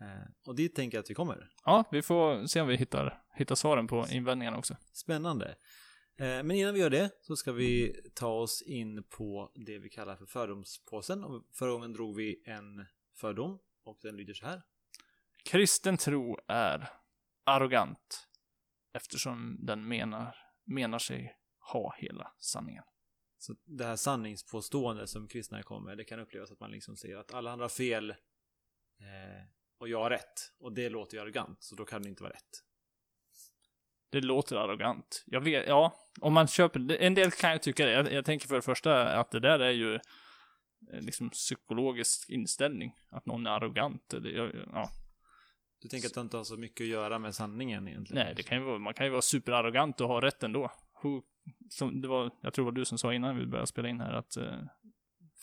Eh, 0.00 0.30
och 0.46 0.54
dit 0.54 0.74
tänker 0.74 0.98
jag 0.98 1.02
att 1.02 1.10
vi 1.10 1.14
kommer. 1.14 1.48
Ja, 1.64 1.84
vi 1.90 2.02
får 2.02 2.46
se 2.46 2.60
om 2.60 2.68
vi 2.68 2.76
hittar, 2.76 3.22
hittar 3.34 3.54
svaren 3.54 3.86
på 3.86 4.06
invändningarna 4.10 4.58
också. 4.58 4.76
Spännande. 4.92 5.46
Eh, 6.18 6.26
Men 6.26 6.50
innan 6.50 6.74
vi 6.74 6.80
gör 6.80 6.90
det 6.90 7.10
så 7.20 7.36
ska 7.36 7.52
vi 7.52 8.00
ta 8.14 8.28
oss 8.28 8.62
in 8.62 9.02
på 9.02 9.52
det 9.54 9.78
vi 9.78 9.88
kallar 9.88 10.16
för 10.16 10.26
fördomspåsen. 10.26 11.24
Och 11.24 11.44
förra 11.52 11.70
gången 11.70 11.92
drog 11.92 12.16
vi 12.16 12.42
en 12.46 12.86
fördom 13.16 13.58
och 13.84 13.98
den 14.02 14.16
lyder 14.16 14.34
så 14.34 14.46
här. 14.46 14.62
Kristen 15.44 15.96
tro 15.96 16.38
är 16.48 16.88
arrogant 17.44 18.28
eftersom 18.94 19.58
den 19.66 19.88
menar, 19.88 20.36
menar 20.64 20.98
sig 20.98 21.36
ha 21.72 21.94
hela 21.98 22.32
sanningen. 22.38 22.84
Så 23.44 23.54
det 23.64 23.84
här 23.84 23.96
sanningspåståendet 23.96 25.08
som 25.08 25.28
kristna 25.28 25.62
kommer 25.62 25.96
det 25.96 26.04
kan 26.04 26.20
upplevas 26.20 26.50
att 26.50 26.60
man 26.60 26.70
liksom 26.70 26.96
säger 26.96 27.16
att 27.16 27.34
alla 27.34 27.52
andra 27.52 27.64
har 27.64 27.68
fel 27.68 28.10
eh, 28.10 28.16
och 29.78 29.88
jag 29.88 30.02
har 30.02 30.10
rätt. 30.10 30.52
Och 30.58 30.72
det 30.72 30.88
låter 30.88 31.16
ju 31.16 31.22
arrogant, 31.22 31.62
så 31.62 31.74
då 31.74 31.84
kan 31.84 32.02
det 32.02 32.08
inte 32.08 32.22
vara 32.22 32.32
rätt. 32.32 32.62
Det 34.10 34.20
låter 34.20 34.56
arrogant. 34.56 35.24
Jag 35.26 35.40
vet, 35.40 35.68
ja, 35.68 36.10
om 36.20 36.32
man 36.32 36.46
köper, 36.46 36.92
en 36.92 37.14
del 37.14 37.30
kan 37.30 37.52
ju 37.52 37.58
tycka 37.58 37.86
det. 37.86 37.92
Jag, 37.92 38.12
jag 38.12 38.24
tänker 38.24 38.48
för 38.48 38.54
det 38.54 38.62
första 38.62 39.20
att 39.20 39.30
det 39.30 39.40
där 39.40 39.58
är 39.58 39.70
ju 39.70 39.94
eh, 39.94 40.00
liksom 41.00 41.30
psykologisk 41.30 42.30
inställning. 42.30 42.92
Att 43.10 43.26
någon 43.26 43.46
är 43.46 43.50
arrogant. 43.50 44.14
eller, 44.14 44.30
ja, 44.30 44.50
ja. 44.72 44.90
Du 45.78 45.88
tänker 45.88 46.08
att 46.08 46.14
det 46.14 46.20
inte 46.20 46.36
har 46.36 46.44
så 46.44 46.56
mycket 46.56 46.84
att 46.84 46.88
göra 46.88 47.18
med 47.18 47.34
sanningen 47.34 47.88
egentligen? 47.88 48.24
Nej, 48.24 48.34
det 48.34 48.42
kan 48.42 48.58
ju 48.58 48.64
vara, 48.64 48.78
man 48.78 48.94
kan 48.94 49.06
ju 49.06 49.10
vara 49.10 49.22
superarrogant 49.22 50.00
och 50.00 50.08
ha 50.08 50.20
rätt 50.20 50.42
ändå. 50.42 50.70
Who, 51.02 51.22
som 51.70 52.00
det 52.00 52.08
var, 52.08 52.30
jag 52.40 52.54
tror 52.54 52.64
det 52.64 52.70
var 52.70 52.76
du 52.76 52.84
som 52.84 52.98
sa 52.98 53.14
innan 53.14 53.36
vi 53.36 53.46
började 53.46 53.66
spela 53.66 53.88
in 53.88 54.00
här 54.00 54.12
att 54.12 54.36
eh, 54.36 54.58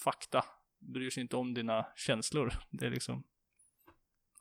fakta 0.03 0.46
bryr 0.79 1.10
sig 1.10 1.22
inte 1.22 1.36
om 1.36 1.53
dina 1.53 1.86
känslor. 1.96 2.53
Det 2.72 2.86
är 2.86 2.89
liksom, 2.89 3.24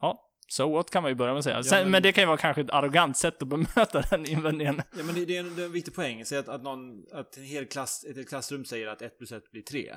ja, 0.01 0.31
so 0.49 0.73
what 0.73 0.91
kan 0.91 1.03
man 1.03 1.11
ju 1.11 1.15
börja 1.15 1.33
med 1.33 1.39
att 1.39 1.45
säga. 1.45 1.63
Sen, 1.63 1.83
men- 1.83 1.91
men... 1.91 2.03
det 2.03 2.13
kan 2.13 2.23
ju 2.23 2.27
vara 2.27 2.37
kanske 2.37 2.61
ett 2.61 2.71
arrogant 2.71 3.17
sätt 3.17 3.43
att 3.43 3.49
bemöta 3.49 4.01
den 4.11 4.27
invändningen. 4.27 4.83
Ja, 4.97 5.05
men 5.05 5.15
det, 5.15 5.25
det, 5.25 5.37
är 5.37 5.41
en, 5.41 5.57
det 5.57 5.63
är 5.63 5.67
en 5.67 5.73
viktig 5.73 5.95
poäng. 5.95 6.25
Säg 6.25 6.39
att, 6.39 6.49
att, 6.49 6.63
någon, 6.63 7.05
att 7.13 7.37
en 7.37 7.45
hel 7.45 7.67
klass, 7.67 8.05
ett 8.05 8.17
helt 8.17 8.29
klassrum 8.29 8.65
säger 8.65 8.87
att 8.87 9.03
1 9.03 9.19
plus 9.19 9.33
1 9.33 9.51
blir 9.51 9.63
3. 9.63 9.97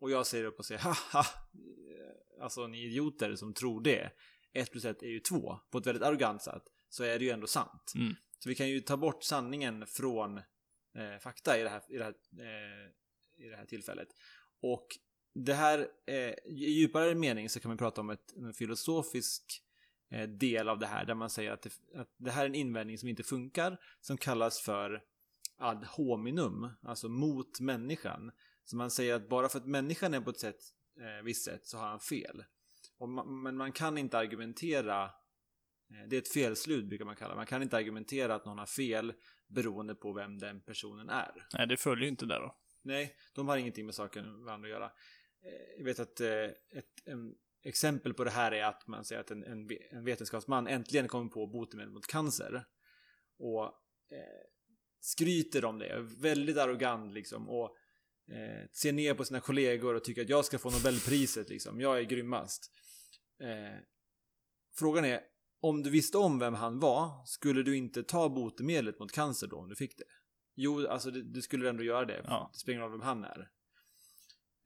Och 0.00 0.10
jag 0.10 0.26
säger 0.26 0.44
upp 0.44 0.58
och 0.58 0.64
säger 0.64 0.80
haha, 0.80 1.24
alltså 2.42 2.66
ni 2.66 2.84
idioter 2.86 3.34
som 3.34 3.54
tror 3.54 3.80
det. 3.80 4.10
1 4.52 4.72
plus 4.72 4.84
1 4.84 5.02
är 5.02 5.06
ju 5.06 5.20
2. 5.20 5.58
På 5.70 5.78
ett 5.78 5.86
väldigt 5.86 6.02
arrogant 6.02 6.42
sätt. 6.42 6.62
Så 6.88 7.04
är 7.04 7.18
det 7.18 7.24
ju 7.24 7.30
ändå 7.30 7.46
sant. 7.46 7.92
Mm. 7.94 8.14
Så 8.38 8.48
vi 8.48 8.54
kan 8.54 8.68
ju 8.68 8.80
ta 8.80 8.96
bort 8.96 9.22
sanningen 9.22 9.86
från 9.86 10.38
eh, 10.94 11.18
fakta 11.20 11.58
i 11.58 11.62
det 11.62 11.68
här, 11.68 11.82
i 11.88 11.98
det 11.98 12.04
här, 12.04 12.14
eh, 12.38 12.90
i 13.46 13.48
det 13.48 13.56
här 13.56 13.64
tillfället. 13.64 14.08
Och 14.60 14.86
det 15.34 15.54
här, 15.54 15.88
eh, 16.06 16.34
i 16.44 16.70
djupare 16.70 17.14
mening 17.14 17.48
så 17.48 17.60
kan 17.60 17.68
man 17.68 17.78
prata 17.78 18.00
om 18.00 18.10
ett, 18.10 18.32
en 18.36 18.54
filosofisk 18.54 19.62
eh, 20.10 20.28
del 20.28 20.68
av 20.68 20.78
det 20.78 20.86
här 20.86 21.04
där 21.04 21.14
man 21.14 21.30
säger 21.30 21.52
att 21.52 21.62
det, 21.62 21.70
att 21.94 22.14
det 22.16 22.30
här 22.30 22.42
är 22.42 22.46
en 22.46 22.54
invändning 22.54 22.98
som 22.98 23.08
inte 23.08 23.22
funkar 23.22 23.80
som 24.00 24.16
kallas 24.16 24.60
för 24.60 25.02
ad 25.56 25.86
hominum, 25.86 26.70
alltså 26.82 27.08
mot 27.08 27.60
människan. 27.60 28.32
Så 28.64 28.76
man 28.76 28.90
säger 28.90 29.14
att 29.14 29.28
bara 29.28 29.48
för 29.48 29.58
att 29.58 29.66
människan 29.66 30.14
är 30.14 30.20
på 30.20 30.30
ett 30.30 30.40
sätt, 30.40 30.60
eh, 31.00 31.24
visst 31.24 31.44
sätt 31.44 31.66
så 31.66 31.78
har 31.78 31.86
han 31.86 32.00
fel. 32.00 32.44
Och 32.98 33.08
man, 33.08 33.42
men 33.42 33.56
man 33.56 33.72
kan 33.72 33.98
inte 33.98 34.18
argumentera 34.18 35.10
det 36.08 36.16
är 36.16 36.18
ett 36.18 36.32
felslut 36.32 36.84
brukar 36.84 37.04
man 37.04 37.16
kalla 37.16 37.30
det. 37.30 37.36
Man 37.36 37.46
kan 37.46 37.62
inte 37.62 37.76
argumentera 37.76 38.34
att 38.34 38.44
någon 38.44 38.58
har 38.58 38.66
fel 38.66 39.12
beroende 39.48 39.94
på 39.94 40.12
vem 40.12 40.38
den 40.38 40.60
personen 40.60 41.08
är. 41.08 41.46
Nej, 41.54 41.66
det 41.66 41.76
följer 41.76 42.04
ju 42.04 42.10
inte 42.10 42.26
där 42.26 42.40
då. 42.40 42.56
Nej, 42.82 43.16
de 43.34 43.48
har 43.48 43.56
ingenting 43.56 43.86
med 43.86 43.94
saken 43.94 44.44
varandra 44.44 44.66
att 44.66 44.72
göra. 44.72 44.84
Eh, 45.44 45.78
Jag 45.78 45.84
vet 45.84 45.98
att 45.98 46.20
eh, 46.20 46.44
ett 46.70 46.92
exempel 47.64 48.14
på 48.14 48.24
det 48.24 48.30
här 48.30 48.52
är 48.52 48.64
att 48.64 48.86
man 48.86 49.04
säger 49.04 49.20
att 49.20 49.30
en, 49.30 49.44
en, 49.44 49.68
en 49.90 50.04
vetenskapsman 50.04 50.66
äntligen 50.66 51.08
kommer 51.08 51.30
på 51.30 51.46
botemedel 51.46 51.92
mot 51.92 52.06
cancer. 52.06 52.64
Och 53.38 53.64
eh, 53.64 54.48
skryter 55.00 55.64
om 55.64 55.78
det, 55.78 56.06
väldigt 56.18 56.56
arrogant 56.56 57.14
liksom. 57.14 57.48
Och 57.48 57.76
eh, 58.30 58.68
ser 58.72 58.92
ner 58.92 59.14
på 59.14 59.24
sina 59.24 59.40
kollegor 59.40 59.94
och 59.94 60.04
tycker 60.04 60.22
att 60.22 60.28
jag 60.28 60.44
ska 60.44 60.58
få 60.58 60.70
Nobelpriset 60.70 61.48
liksom. 61.48 61.80
Jag 61.80 61.98
är 61.98 62.02
grymmast. 62.02 62.72
Eh, 63.40 63.80
frågan 64.78 65.04
är, 65.04 65.20
om 65.60 65.82
du 65.82 65.90
visste 65.90 66.18
om 66.18 66.38
vem 66.38 66.54
han 66.54 66.78
var, 66.78 67.24
skulle 67.24 67.62
du 67.62 67.76
inte 67.76 68.02
ta 68.02 68.28
botemedlet 68.28 68.98
mot 68.98 69.12
cancer 69.12 69.46
då 69.46 69.56
om 69.56 69.68
du 69.68 69.76
fick 69.76 69.98
det? 69.98 70.04
Jo, 70.54 70.86
alltså 70.86 71.10
du, 71.10 71.22
du 71.22 71.42
skulle 71.42 71.70
ändå 71.70 71.82
göra 71.82 72.04
det. 72.04 72.22
Ja. 72.24 72.50
Det 72.52 72.58
spelar 72.58 72.74
ingen 72.74 72.90
roll 72.90 72.98
vem 72.98 73.06
han 73.06 73.24
är. 73.24 73.50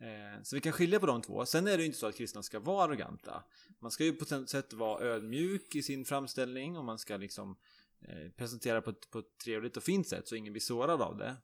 Eh, 0.01 0.43
så 0.43 0.57
vi 0.57 0.61
kan 0.61 0.73
skilja 0.73 1.01
på 1.01 1.07
de 1.07 1.23
två. 1.23 1.47
Sen 1.47 1.67
är 1.67 1.77
det 1.77 1.83
ju 1.83 1.87
inte 1.87 1.99
så 1.99 2.07
att 2.07 2.17
kristna 2.17 2.43
ska 2.43 2.61
vara 2.61 2.85
arroganta. 2.85 3.45
Man 3.81 3.91
ska 3.91 4.05
ju 4.05 4.13
på 4.13 4.35
ett 4.35 4.51
sätt 4.51 4.73
vara 4.73 5.05
ödmjuk 5.05 5.75
i 5.75 5.83
sin 5.83 6.05
framställning 6.05 6.77
och 6.77 6.85
man 6.85 6.99
ska 6.99 7.17
liksom 7.17 7.57
eh, 8.01 8.31
presentera 8.31 8.83
på 8.83 8.91
ett, 8.91 9.11
på 9.11 9.19
ett 9.19 9.39
trevligt 9.45 9.77
och 9.77 9.83
fint 9.83 10.09
sätt 10.09 10.29
så 10.29 10.37
ingen 10.37 10.53
blir 10.53 10.61
sårad 10.61 11.03
av 11.03 11.17
det. 11.17 11.37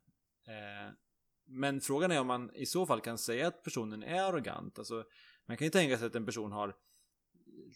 Eh, 0.47 0.93
men 1.45 1.81
frågan 1.81 2.11
är 2.11 2.19
om 2.19 2.27
man 2.27 2.55
i 2.55 2.65
så 2.65 2.85
fall 2.85 3.01
kan 3.01 3.17
säga 3.17 3.47
att 3.47 3.63
personen 3.63 4.03
är 4.03 4.23
arrogant. 4.23 4.79
Alltså, 4.79 5.03
man 5.47 5.57
kan 5.57 5.65
ju 5.65 5.71
tänka 5.71 5.97
sig 5.97 6.07
att 6.07 6.15
en 6.15 6.25
person 6.25 6.51
har 6.51 6.75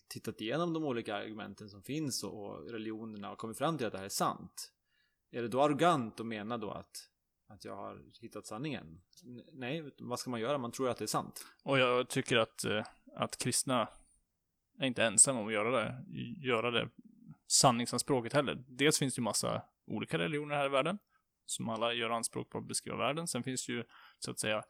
tittat 0.07 0.41
igenom 0.41 0.73
de 0.73 0.83
olika 0.83 1.15
argumenten 1.15 1.69
som 1.69 1.83
finns 1.83 2.23
och, 2.23 2.45
och 2.45 2.71
religionerna 2.71 3.31
och 3.31 3.37
kommit 3.37 3.57
fram 3.57 3.77
till 3.77 3.87
att 3.87 3.91
det 3.91 3.97
här 3.97 4.05
är 4.05 4.09
sant. 4.09 4.71
Är 5.31 5.41
det 5.41 5.47
då 5.47 5.61
arrogant 5.61 6.19
att 6.19 6.25
mena 6.25 6.57
då 6.57 6.71
att, 6.71 7.09
att 7.47 7.65
jag 7.65 7.75
har 7.75 8.01
hittat 8.21 8.47
sanningen? 8.47 9.01
N- 9.25 9.43
nej, 9.51 9.91
vad 9.99 10.19
ska 10.19 10.29
man 10.29 10.39
göra? 10.39 10.57
Man 10.57 10.71
tror 10.71 10.89
att 10.89 10.97
det 10.97 11.05
är 11.05 11.07
sant. 11.07 11.45
Och 11.63 11.79
jag 11.79 12.09
tycker 12.09 12.37
att, 12.37 12.65
eh, 12.65 12.83
att 13.15 13.37
kristna 13.37 13.87
är 14.79 14.85
inte 14.85 15.03
ensamma 15.03 15.39
om 15.39 15.47
att 15.47 15.53
göra 15.53 15.71
det, 15.71 16.05
göra 16.47 16.71
det 16.71 16.89
sanningsanspråket 17.47 18.33
heller. 18.33 18.63
Dels 18.67 18.99
finns 18.99 19.15
det 19.15 19.19
ju 19.19 19.23
massa 19.23 19.61
olika 19.87 20.17
religioner 20.17 20.55
här 20.55 20.65
i 20.65 20.69
världen, 20.69 20.99
som 21.45 21.69
alla 21.69 21.93
gör 21.93 22.09
anspråk 22.09 22.49
på 22.49 22.57
att 22.57 22.67
beskriva 22.67 22.97
världen. 22.97 23.27
Sen 23.27 23.43
finns 23.43 23.65
det 23.65 23.73
ju, 23.73 23.83
så 24.19 24.31
att 24.31 24.39
säga, 24.39 24.63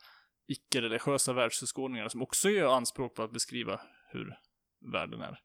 icke-religiösa 0.48 1.34
världsåskådningar 1.34 2.10
som 2.10 2.22
också 2.22 2.50
gör 2.50 2.76
anspråk 2.76 3.16
på 3.16 3.24
att 3.24 3.32
beskriva 3.32 3.82
hur 4.12 4.40
världen 4.92 5.22
är. 5.22 5.40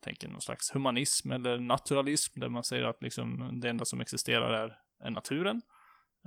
Tänker 0.00 0.28
någon 0.28 0.40
slags 0.40 0.74
humanism 0.74 1.32
eller 1.32 1.58
naturalism, 1.58 2.40
där 2.40 2.48
man 2.48 2.64
säger 2.64 2.84
att 2.84 3.02
liksom 3.02 3.60
det 3.60 3.70
enda 3.70 3.84
som 3.84 4.00
existerar 4.00 4.52
är, 4.52 4.78
är 5.04 5.10
naturen 5.10 5.62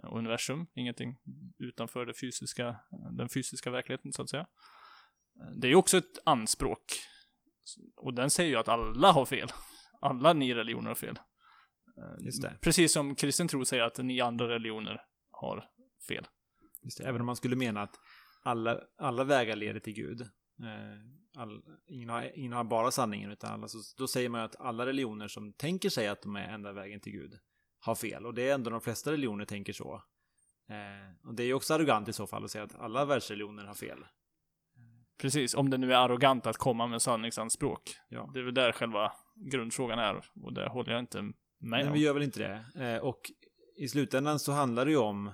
och 0.04 0.18
universum, 0.18 0.68
ingenting 0.74 1.18
utanför 1.60 2.06
det 2.06 2.14
fysiska, 2.14 2.80
den 3.12 3.30
fysiska 3.30 3.72
verkligheten 3.72 4.14
så 4.14 4.22
att 4.22 4.30
säga. 4.30 4.48
Det 5.56 5.68
är 5.68 5.70
ju 5.70 5.76
också 5.76 5.98
ett 5.98 6.20
anspråk. 6.26 6.84
Och 7.96 8.14
den 8.14 8.30
säger 8.30 8.50
ju 8.50 8.58
att 8.58 8.68
alla 8.68 9.12
har 9.12 9.26
fel. 9.26 9.50
Alla 10.02 10.34
ni 10.34 10.54
religioner 10.54 10.88
har 10.88 10.96
fel. 10.96 11.20
Precis 12.62 12.94
som 12.94 13.16
kristen 13.16 13.48
tro 13.48 13.66
säger 13.66 13.84
att 13.84 13.98
ni 13.98 14.22
andra 14.22 14.50
religioner 14.50 15.02
har 15.32 15.70
fel. 16.08 16.28
Just 16.82 16.98
det. 16.98 17.04
Även 17.04 17.22
om 17.22 17.26
man 17.26 17.36
skulle 17.36 17.56
mena 17.56 17.82
att 17.82 17.96
alla, 18.44 18.80
alla 18.98 19.24
vägar 19.24 19.56
leder 19.56 19.80
till 19.80 19.94
Gud. 19.94 20.30
Eh, 20.60 21.42
all, 21.42 21.64
ingen, 21.88 22.10
har, 22.10 22.32
ingen 22.36 22.54
har 22.54 22.64
bara 22.64 22.92
sanningen, 22.92 23.32
utan 23.32 23.52
alla, 23.54 23.68
så, 23.68 23.78
då 23.98 24.08
säger 24.08 24.30
man 24.30 24.42
ju 24.42 24.46
att 24.46 24.56
alla 24.60 24.86
religioner 24.86 25.28
som 25.28 25.54
tänker 25.54 25.90
sig 25.90 26.08
att 26.08 26.22
de 26.22 26.36
är 26.36 26.48
enda 26.48 26.72
vägen 26.74 27.00
till 27.00 27.12
Gud 27.12 27.40
har 27.80 27.96
fel. 27.96 28.26
Och 28.26 28.34
det 28.34 28.50
är 28.50 28.54
ändå 28.54 28.70
de 28.70 28.82
flesta 28.82 29.12
religioner 29.12 29.46
tänker 29.46 29.74
så. 29.74 30.04
Eh, 30.70 31.28
och 31.28 31.36
det 31.36 31.44
är 31.44 31.48
ju 31.48 31.54
också 31.54 31.74
arrogant 31.74 32.08
i 32.08 32.14
så 32.14 32.28
fall 32.28 32.44
att 32.44 32.52
säga 32.52 32.64
att 32.64 32.76
alla 32.76 33.06
världsreligioner 33.06 33.66
har 33.66 33.74
fel. 33.74 34.06
Precis, 35.18 35.56
om 35.56 35.70
det 35.70 35.78
nu 35.78 35.94
är 35.94 35.98
arrogant 35.98 36.46
att 36.46 36.58
komma 36.58 36.88
med 36.88 37.02
sanningsanspråk. 37.02 37.96
Ja. 38.10 38.32
Det 38.34 38.40
är 38.40 38.44
väl 38.44 38.54
där 38.54 38.72
själva 38.72 39.12
grundfrågan 39.36 40.00
är. 40.00 40.26
Och 40.44 40.54
där 40.54 40.68
håller 40.68 40.92
jag 40.92 41.00
inte 41.00 41.22
med 41.22 41.36
Men 41.58 41.88
om. 41.88 41.94
vi 41.94 42.00
gör 42.00 42.14
väl 42.14 42.24
inte 42.24 42.40
det. 42.40 42.84
Eh, 42.86 43.04
och 43.04 43.22
i 43.78 43.88
slutändan 43.88 44.40
så 44.40 44.52
handlar 44.52 44.86
det 44.86 44.92
ju 44.92 44.98
om, 44.98 45.32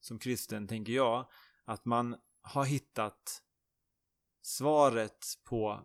som 0.00 0.18
kristen 0.18 0.68
tänker 0.68 0.92
jag, 0.92 1.28
att 1.64 1.84
man 1.84 2.16
har 2.42 2.64
hittat 2.64 3.42
svaret 4.42 5.18
på 5.44 5.82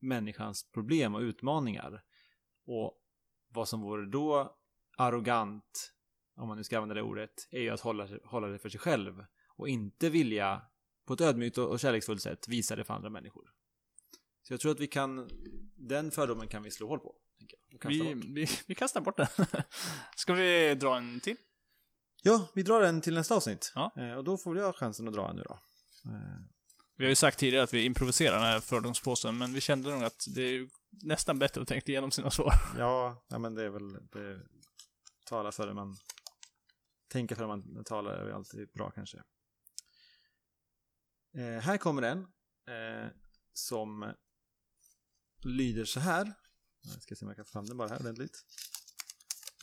människans 0.00 0.70
problem 0.70 1.14
och 1.14 1.20
utmaningar. 1.20 2.02
Och 2.66 3.02
vad 3.48 3.68
som 3.68 3.80
vore 3.80 4.06
då 4.06 4.56
arrogant, 4.96 5.92
om 6.36 6.48
man 6.48 6.56
nu 6.56 6.64
ska 6.64 6.76
använda 6.76 6.94
det 6.94 7.02
ordet, 7.02 7.48
är 7.50 7.60
ju 7.60 7.70
att 7.70 7.80
hålla, 7.80 8.08
hålla 8.24 8.48
det 8.48 8.58
för 8.58 8.68
sig 8.68 8.80
själv 8.80 9.24
och 9.56 9.68
inte 9.68 10.10
vilja 10.10 10.62
på 11.06 11.14
ett 11.14 11.20
ödmjukt 11.20 11.58
och 11.58 11.80
kärleksfullt 11.80 12.22
sätt 12.22 12.48
visa 12.48 12.76
det 12.76 12.84
för 12.84 12.94
andra 12.94 13.10
människor. 13.10 13.52
Så 14.42 14.52
jag 14.52 14.60
tror 14.60 14.72
att 14.72 14.80
vi 14.80 14.86
kan, 14.86 15.28
den 15.76 16.10
fördomen 16.10 16.48
kan 16.48 16.62
vi 16.62 16.70
slå 16.70 16.88
hål 16.88 16.98
på. 16.98 17.14
tänker 17.38 17.56
jag, 17.66 17.74
och 17.74 17.82
kasta 17.82 18.04
Vi, 18.04 18.14
vi, 18.14 18.46
vi 18.66 18.74
kastar 18.74 19.00
bort 19.00 19.16
den. 19.16 19.26
Ska 20.16 20.34
vi 20.34 20.74
dra 20.74 20.96
en 20.96 21.20
till? 21.20 21.36
Ja, 22.22 22.48
vi 22.54 22.62
drar 22.62 22.80
den 22.80 23.00
till 23.00 23.14
nästa 23.14 23.34
avsnitt. 23.34 23.72
Ja. 23.74 23.92
Eh, 23.96 24.12
och 24.12 24.24
då 24.24 24.36
får 24.36 24.58
jag 24.58 24.76
chansen 24.76 25.08
att 25.08 25.14
dra 25.14 25.30
en 25.30 25.36
nu 25.36 25.42
då. 25.42 25.58
Eh, 26.10 26.55
vi 26.96 27.04
har 27.04 27.08
ju 27.08 27.14
sagt 27.14 27.38
tidigare 27.38 27.64
att 27.64 27.74
vi 27.74 27.84
improviserar 27.84 28.34
den 28.34 28.44
här 28.44 28.60
fördomspåsen, 28.60 29.38
men 29.38 29.52
vi 29.52 29.60
kände 29.60 29.90
nog 29.90 30.04
att 30.04 30.26
det 30.34 30.42
är 30.42 30.68
nästan 30.90 31.38
bättre 31.38 31.62
att 31.62 31.68
tänka 31.68 31.92
igenom 31.92 32.10
sina 32.10 32.30
svar. 32.30 32.54
ja, 32.78 33.24
ja, 33.28 33.38
men 33.38 33.54
det 33.54 33.64
är 33.64 33.68
väl 33.68 33.92
det 33.92 34.40
tala 35.24 35.52
före 35.52 35.74
man 35.74 35.96
tänka 37.08 37.36
före 37.36 37.46
man 37.46 37.84
talar 37.84 38.12
är 38.12 38.30
alltid 38.30 38.68
bra 38.72 38.90
kanske. 38.90 39.22
Eh, 41.34 41.60
här 41.60 41.76
kommer 41.76 42.02
en 42.02 42.18
eh, 42.68 43.10
som 43.52 44.12
lyder 45.44 45.84
så 45.84 46.00
här. 46.00 46.32
Jag 46.82 47.02
ska 47.02 47.14
se 47.14 47.24
om 47.24 47.28
jag 47.28 47.36
kan 47.36 47.44
få 47.44 47.52
fram 47.52 47.66
den 47.66 47.76
bara 47.76 47.88
här 47.88 48.00
ordentligt. 48.00 48.44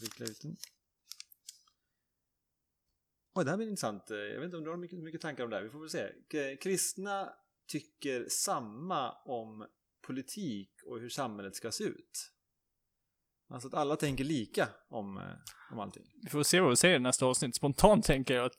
Vickla 0.01 0.25
ut 0.25 0.41
den. 0.41 0.57
Oj, 3.35 3.45
det 3.45 3.49
här 3.51 3.57
blir 3.57 3.67
intressant. 3.67 4.11
Eh, 4.11 4.17
Jag 4.17 4.35
vet 4.39 4.45
inte 4.45 4.57
om 4.57 4.63
du 4.63 4.69
har 4.69 4.77
mycket, 4.77 4.99
mycket 4.99 5.21
tankar 5.21 5.43
om 5.43 5.49
det 5.49 5.55
här. 5.55 5.63
Vi 5.63 5.69
får 5.69 5.79
väl 5.79 5.89
se. 5.89 6.55
Kristna 6.55 7.29
tycker 7.67 8.25
samma 8.29 9.11
om 9.11 9.65
politik 10.07 10.69
och 10.85 10.99
hur 10.99 11.09
samhället 11.09 11.55
ska 11.55 11.71
se 11.71 11.83
ut. 11.83 12.29
Alltså 13.49 13.67
att 13.67 13.73
alla 13.73 13.95
tänker 13.95 14.23
lika 14.23 14.67
om, 14.89 15.17
eh, 15.17 15.23
om 15.71 15.79
allting. 15.79 16.03
Vi 16.23 16.29
får 16.29 16.43
se 16.43 16.59
vad 16.59 16.69
vi 16.69 16.75
säger 16.75 16.95
i 16.95 16.99
nästa 16.99 17.25
avsnitt. 17.25 17.55
Spontant 17.55 18.05
tänker 18.05 18.33
jag 18.33 18.45
att 18.45 18.55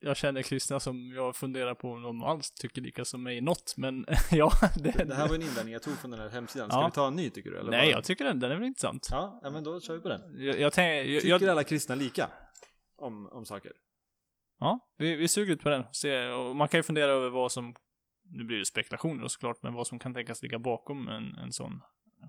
jag 0.00 0.16
känner 0.16 0.42
kristna 0.42 0.80
som 0.80 1.08
jag 1.14 1.36
funderar 1.36 1.74
på 1.74 1.90
om 1.90 2.02
de 2.02 2.22
alls 2.22 2.50
tycker 2.50 2.80
lika 2.82 3.04
som 3.04 3.22
mig 3.22 3.36
i 3.36 3.40
något, 3.40 3.74
men 3.76 4.06
ja, 4.30 4.50
det, 4.76 5.04
Det 5.04 5.14
här 5.14 5.28
var 5.28 5.34
en 5.34 5.42
invändning 5.42 5.72
jag 5.72 5.82
tog 5.82 5.94
från 5.98 6.10
den 6.10 6.20
här 6.20 6.28
hemsidan. 6.28 6.70
Ska 6.70 6.80
Ja. 6.80 6.86
vi 6.86 6.92
ta 6.92 7.06
en 7.08 7.16
ny 7.16 7.30
tycker 7.30 7.50
du? 7.50 7.58
Eller 7.58 7.70
Nej, 7.70 7.80
bara- 7.86 7.90
jag 7.90 8.04
tycker 8.04 8.24
den, 8.24 8.40
den 8.40 8.50
är 8.50 8.54
väl 8.56 8.64
intressant. 8.64 9.08
Ja, 9.10 9.40
men 9.52 9.64
då 9.64 9.80
kör 9.80 9.94
vi 9.94 10.00
på 10.00 10.08
den. 10.08 10.20
Jag, 10.44 10.60
jag 10.60 10.72
tänker, 10.72 11.12
jag, 11.12 11.22
Tycker 11.40 11.50
alla 11.50 11.64
kristna 11.64 11.94
lika? 11.94 12.30
Om, 12.96 13.26
om 13.26 13.44
saker? 13.44 13.72
Ja, 14.60 14.80
vi, 14.98 15.16
vi 15.16 15.28
suger 15.28 15.52
ut 15.52 15.62
på 15.62 15.68
den. 15.68 15.84
Se, 15.92 16.28
och 16.28 16.56
man 16.56 16.68
kan 16.68 16.78
ju 16.78 16.82
fundera 16.82 17.10
över 17.10 17.30
vad 17.30 17.52
som, 17.52 17.74
nu 18.30 18.44
blir 18.44 18.58
det 18.58 18.64
spekulationer 18.64 19.28
såklart, 19.28 19.62
men 19.62 19.74
vad 19.74 19.86
som 19.86 19.98
kan 19.98 20.14
tänkas 20.14 20.42
ligga 20.42 20.58
bakom 20.58 21.08
en, 21.08 21.34
en 21.34 21.52
sån 21.52 21.80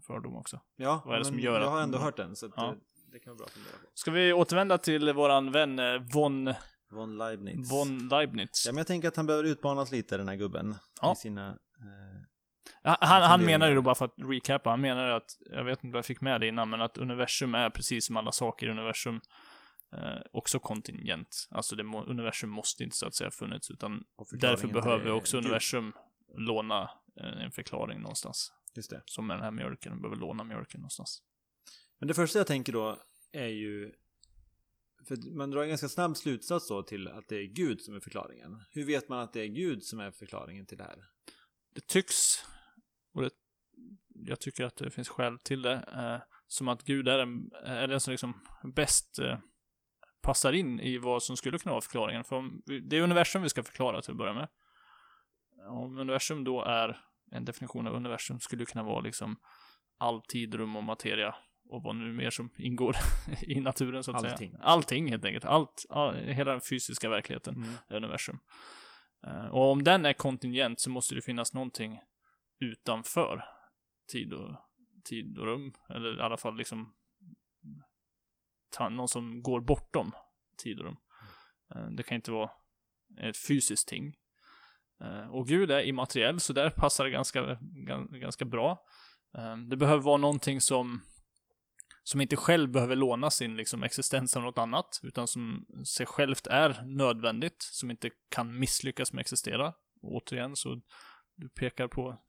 fördom 0.07 0.35
också. 0.35 0.59
Ja, 0.75 1.01
Vad 1.05 1.15
är 1.15 1.19
det 1.19 1.25
som 1.25 1.39
gör 1.39 1.61
jag 1.61 1.69
har 1.69 1.81
ändå 1.81 1.97
hört 1.97 2.17
den, 2.17 2.35
så 2.35 2.45
att 2.45 2.51
Ja. 2.55 2.63
det, 2.63 3.11
det 3.11 3.19
kan 3.19 3.29
vara 3.31 3.37
bra 3.37 3.45
att 3.45 3.51
fundera 3.51 3.71
på. 3.71 3.87
Ska 3.93 4.11
vi 4.11 4.33
återvända 4.33 4.77
till 4.77 5.13
våran 5.13 5.51
vän 5.51 5.79
eh, 5.79 6.01
von, 6.13 6.53
Von 6.91 7.17
Leibniz. 7.17 7.71
von 7.71 8.07
Leibniz? 8.07 8.63
Ja, 8.65 8.71
men 8.71 8.77
jag 8.77 8.87
tänker 8.87 9.07
att 9.07 9.15
han 9.15 9.25
behöver 9.25 9.49
utmanas 9.49 9.91
lite, 9.91 10.17
den 10.17 10.27
här 10.27 10.35
gubben. 10.35 10.75
Ja. 11.01 11.13
I 11.13 11.15
sina... 11.15 11.47
Eh, 11.49 12.97
Han, 12.99 13.21
han, 13.21 13.45
menar 13.45 13.69
ju 13.69 13.75
då 13.75 13.81
bara 13.81 13.95
för 13.95 14.05
att 14.05 14.13
recapa, 14.17 14.69
han 14.69 14.81
menar 14.81 15.09
att, 15.09 15.25
jag 15.51 15.63
vet 15.63 15.83
inte 15.83 15.93
vad 15.93 15.97
jag 15.97 16.05
fick 16.05 16.21
med 16.21 16.41
det 16.41 16.47
innan, 16.47 16.69
men 16.69 16.81
att 16.81 16.97
universum 16.97 17.55
är 17.55 17.69
precis 17.69 18.05
som 18.05 18.17
alla 18.17 18.31
saker 18.31 18.67
i 18.67 18.69
universum 18.69 19.21
eh, 19.93 20.21
också 20.31 20.59
kontingent. 20.59 21.47
Alltså 21.49 21.75
det 21.75 21.83
må, 21.83 22.03
universum 22.03 22.49
måste 22.49 22.83
inte 22.83 22.95
så 22.95 23.07
att 23.07 23.15
säga 23.15 23.31
funnits, 23.31 23.71
utan 23.71 24.03
därför 24.31 24.67
behöver 24.67 25.11
också 25.11 25.37
Gud. 25.37 25.45
universum 25.45 25.93
låna 26.37 26.89
eh, 27.19 27.43
en 27.43 27.51
förklaring 27.51 28.01
någonstans. 28.01 28.53
Just 28.75 28.89
det. 28.89 29.01
Som 29.05 29.27
med 29.27 29.37
den 29.37 29.43
här 29.43 29.51
mjölken, 29.51 29.91
den 29.91 30.01
behöver 30.01 30.21
låna 30.21 30.43
mjölken 30.43 30.81
någonstans. 30.81 31.23
Men 31.99 32.07
det 32.07 32.13
första 32.13 32.39
jag 32.39 32.47
tänker 32.47 32.73
då 32.73 32.97
är 33.31 33.47
ju 33.47 33.93
för 35.07 35.35
man 35.35 35.51
drar 35.51 35.61
en 35.61 35.69
ganska 35.69 35.89
snabb 35.89 36.17
slutsats 36.17 36.67
då 36.67 36.83
till 36.83 37.07
att 37.07 37.27
det 37.27 37.35
är 37.35 37.43
Gud 37.43 37.81
som 37.81 37.95
är 37.95 37.99
förklaringen. 37.99 38.63
Hur 38.69 38.85
vet 38.85 39.09
man 39.09 39.19
att 39.19 39.33
det 39.33 39.41
är 39.41 39.47
Gud 39.47 39.83
som 39.83 39.99
är 39.99 40.11
förklaringen 40.11 40.65
till 40.65 40.77
det 40.77 40.83
här? 40.83 41.05
Det 41.75 41.87
tycks, 41.87 42.15
och 43.13 43.21
det, 43.21 43.29
jag 44.13 44.39
tycker 44.39 44.65
att 44.65 44.75
det 44.75 44.91
finns 44.91 45.09
skäl 45.09 45.39
till 45.39 45.61
det, 45.61 45.73
eh, 45.73 46.35
som 46.47 46.67
att 46.67 46.83
Gud 46.83 47.07
är 47.07 47.17
den, 47.17 47.51
är 47.63 47.87
den 47.87 47.99
som 47.99 48.11
liksom 48.11 48.33
bäst 48.75 49.19
eh, 49.19 49.37
passar 50.21 50.53
in 50.53 50.79
i 50.79 50.97
vad 50.97 51.23
som 51.23 51.37
skulle 51.37 51.59
kunna 51.59 51.73
vara 51.73 51.81
förklaringen. 51.81 52.23
För 52.23 52.35
om, 52.35 52.61
det 52.89 52.97
är 52.97 53.01
universum 53.01 53.41
vi 53.41 53.49
ska 53.49 53.63
förklara 53.63 54.01
till 54.01 54.11
att 54.11 54.17
börja 54.17 54.33
med. 54.33 54.47
Om 55.69 55.97
universum 55.97 56.43
då 56.43 56.63
är, 56.63 56.97
en 57.31 57.45
definition 57.45 57.87
av 57.87 57.93
universum 57.95 58.39
skulle 58.39 58.65
kunna 58.65 58.83
vara 58.83 58.99
liksom 58.99 59.35
all 59.97 60.21
tid, 60.21 60.55
rum 60.55 60.75
och 60.75 60.83
materia 60.83 61.35
och 61.69 61.83
vad 61.83 61.95
nu 61.95 62.13
mer 62.13 62.29
som 62.29 62.49
ingår 62.57 62.95
i 63.41 63.59
naturen 63.59 64.03
så 64.03 64.11
att 64.11 64.25
Allting. 64.25 64.51
säga. 64.51 64.63
Allting 64.63 65.09
helt 65.09 65.25
enkelt. 65.25 65.45
Allt, 65.45 65.85
all, 65.89 66.15
hela 66.15 66.51
den 66.51 66.61
fysiska 66.69 67.09
verkligheten 67.09 67.55
Mm. 67.55 67.69
är 67.87 67.95
universum. 67.95 68.39
Eh, 69.27 69.45
och 69.45 69.71
om 69.71 69.83
den 69.83 70.05
är 70.05 70.13
kontingent 70.13 70.79
så 70.79 70.89
måste 70.89 71.15
det 71.15 71.21
finnas 71.21 71.53
någonting 71.53 71.99
utanför 72.59 73.43
tid 74.11 74.33
och, 74.33 74.55
tid 75.09 75.37
och 75.37 75.45
rum. 75.45 75.73
Eller 75.89 76.17
i 76.17 76.21
alla 76.21 76.37
fall 76.37 76.57
liksom 76.57 76.93
någon 78.79 79.07
som 79.07 79.41
går 79.41 79.61
bortom 79.61 80.11
tid 80.63 80.79
och 80.79 80.85
rum. 80.85 80.97
Eh, 81.75 81.85
det 81.85 82.03
kan 82.03 82.15
inte 82.15 82.31
vara 82.31 82.49
ett 83.21 83.37
fysiskt 83.37 83.87
ting. 83.87 84.15
Eh, 85.03 85.29
och 85.29 85.47
Gud 85.47 85.71
är 85.71 85.81
immateriell, 85.81 86.39
så 86.39 86.53
där 86.53 86.69
passar 86.69 87.05
det 87.05 87.11
ganska, 87.11 87.57
ganska 88.11 88.45
bra. 88.45 88.85
Eh, 89.37 89.57
det 89.57 89.77
behöver 89.77 90.03
vara 90.03 90.17
någonting 90.17 90.61
som 90.61 91.01
som 92.07 92.21
inte 92.21 92.35
själv 92.35 92.71
behöver 92.71 92.95
låna 92.95 93.29
sin 93.29 93.55
liksom, 93.55 93.83
existens 93.83 94.35
av 94.35 94.43
något 94.43 94.57
annat, 94.57 94.99
utan 95.03 95.27
som 95.27 95.65
sig 95.85 96.05
självt 96.05 96.47
är 96.47 96.81
nödvändigt, 96.85 97.55
som 97.59 97.91
inte 97.91 98.09
kan 98.29 98.59
misslyckas 98.59 99.13
med 99.13 99.19
att 99.19 99.23
existera. 99.23 99.67
Och 100.01 100.15
återigen, 100.15 100.55
så 100.55 100.81
du 101.35 101.49
pekar 101.49 101.87
på, 101.87 102.21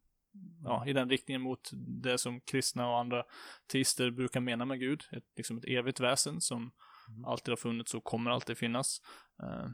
ja, 0.65 0.87
i 0.87 0.93
den 0.93 1.11
riktningen 1.11 1.43
mot 1.43 1.71
det 2.03 2.19
som 2.19 2.41
kristna 2.41 2.91
och 2.91 2.99
andra 2.99 3.25
teister 3.73 4.11
brukar 4.11 4.41
mena 4.41 4.65
med 4.65 4.81
Gud, 4.81 5.03
ett, 5.13 5.25
liksom 5.37 5.59
ett 5.59 5.65
evigt 5.65 6.01
väsen 6.01 6.41
som 6.41 6.71
Mm. 7.09 7.25
alltid 7.25 7.53
har 7.53 7.57
funnits 7.57 7.95
och 7.95 8.05
kommer 8.05 8.31
alltid 8.31 8.59
finnas. 8.59 9.01
Eh, 9.43 9.71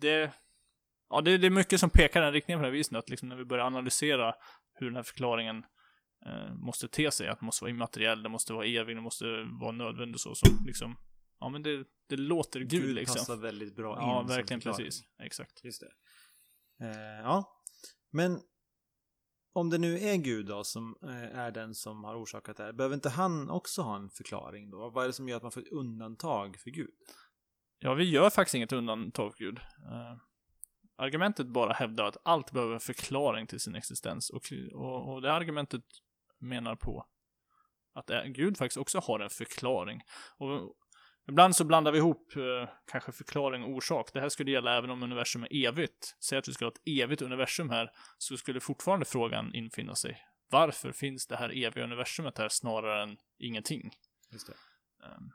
det, 0.00 0.32
ja, 1.10 1.20
det, 1.20 1.38
det 1.38 1.46
är 1.46 1.50
mycket 1.50 1.80
som 1.80 1.90
pekar 1.90 2.20
i 2.20 2.24
den 2.24 2.32
riktningen 2.32 2.58
på 2.58 2.62
det 2.62 2.68
här 2.68 2.72
viset, 2.72 2.96
att 2.96 3.08
liksom 3.08 3.28
när 3.28 3.36
vi 3.36 3.44
börjar 3.44 3.64
analysera 3.64 4.34
hur 4.74 4.86
den 4.86 4.96
här 4.96 5.02
förklaringen 5.02 5.64
eh, 6.26 6.54
måste 6.54 6.88
te 6.88 7.10
sig, 7.10 7.28
att 7.28 7.40
det 7.40 7.46
måste 7.46 7.64
vara 7.64 7.70
immateriell, 7.70 8.22
det 8.22 8.28
måste 8.28 8.52
vara 8.52 8.66
evig, 8.66 8.96
det 8.96 9.00
måste 9.00 9.24
vara 9.60 9.72
nödvändigt 9.72 10.14
och 10.14 10.20
så, 10.20 10.34
som 10.34 10.66
liksom, 10.66 10.96
ja 11.40 11.48
men 11.48 11.62
det, 11.62 11.84
det 12.08 12.16
låter 12.16 12.60
Gud, 12.60 12.70
Gud 12.70 12.94
liksom. 12.94 13.14
passar 13.14 13.36
väldigt 13.36 13.76
bra 13.76 14.02
in 14.02 14.08
Ja, 14.08 14.22
verkligen 14.28 14.60
precis. 14.60 15.02
Exakt. 15.18 15.64
Just 15.64 15.80
det. 15.80 15.92
Eh, 16.86 17.20
ja, 17.22 17.62
men 18.10 18.40
om 19.58 19.70
det 19.70 19.78
nu 19.78 19.98
är 19.98 20.16
Gud 20.16 20.46
då 20.46 20.64
som 20.64 20.96
eh, 21.02 21.38
är 21.38 21.50
den 21.50 21.74
som 21.74 22.04
har 22.04 22.22
orsakat 22.22 22.56
det 22.56 22.62
här, 22.62 22.72
behöver 22.72 22.94
inte 22.94 23.08
han 23.08 23.50
också 23.50 23.82
ha 23.82 23.96
en 23.96 24.10
förklaring 24.10 24.70
då? 24.70 24.90
Vad 24.90 25.04
är 25.04 25.08
det 25.08 25.12
som 25.12 25.28
gör 25.28 25.36
att 25.36 25.42
man 25.42 25.52
får 25.52 25.60
ett 25.60 25.72
undantag 25.72 26.56
för 26.56 26.70
Gud? 26.70 26.90
Ja, 27.78 27.94
vi 27.94 28.10
gör 28.10 28.30
faktiskt 28.30 28.54
inget 28.54 28.72
undantag 28.72 29.32
för 29.32 29.44
Gud. 29.44 29.58
Eh, 29.58 30.16
argumentet 30.96 31.46
bara 31.46 31.72
hävdar 31.72 32.04
att 32.04 32.16
allt 32.22 32.52
behöver 32.52 32.74
en 32.74 32.80
förklaring 32.80 33.46
till 33.46 33.60
sin 33.60 33.74
existens. 33.74 34.30
Och, 34.30 34.42
och, 34.72 35.12
och 35.12 35.22
det 35.22 35.32
argumentet 35.32 35.84
menar 36.38 36.76
på 36.76 37.06
att 37.94 38.10
eh, 38.10 38.24
Gud 38.24 38.58
faktiskt 38.58 38.78
också 38.78 38.98
har 38.98 39.20
en 39.20 39.30
förklaring. 39.30 40.02
Och 40.36 40.74
ibland 41.28 41.56
så 41.56 41.64
blandar 41.64 41.92
vi 41.92 41.98
ihop 41.98 42.36
eh, 42.36 42.68
kanske 42.86 43.12
förklaring 43.12 43.62
och 43.64 43.70
orsak. 43.70 44.10
Det 44.12 44.20
här 44.20 44.28
skulle 44.28 44.50
gälla 44.50 44.78
även 44.78 44.90
om 44.90 45.02
universum 45.02 45.42
är 45.42 45.66
evigt. 45.68 46.16
Säg 46.20 46.38
att 46.38 46.48
vi 46.48 46.52
skulle 46.52 46.66
ha 46.66 46.72
ett 46.72 47.02
evigt 47.04 47.22
universum 47.22 47.70
här, 47.70 47.90
så 48.18 48.36
skulle 48.36 48.60
fortfarande 48.60 49.06
frågan 49.06 49.54
infinna 49.54 49.94
sig. 49.94 50.22
Varför 50.50 50.92
finns 50.92 51.26
det 51.26 51.36
här 51.36 51.48
eviga 51.64 51.84
universumet 51.84 52.38
här 52.38 52.48
snarare 52.48 53.02
än 53.02 53.16
ingenting? 53.38 53.90
Just 54.32 54.46
det. 54.46 54.52
Ehm, 55.06 55.30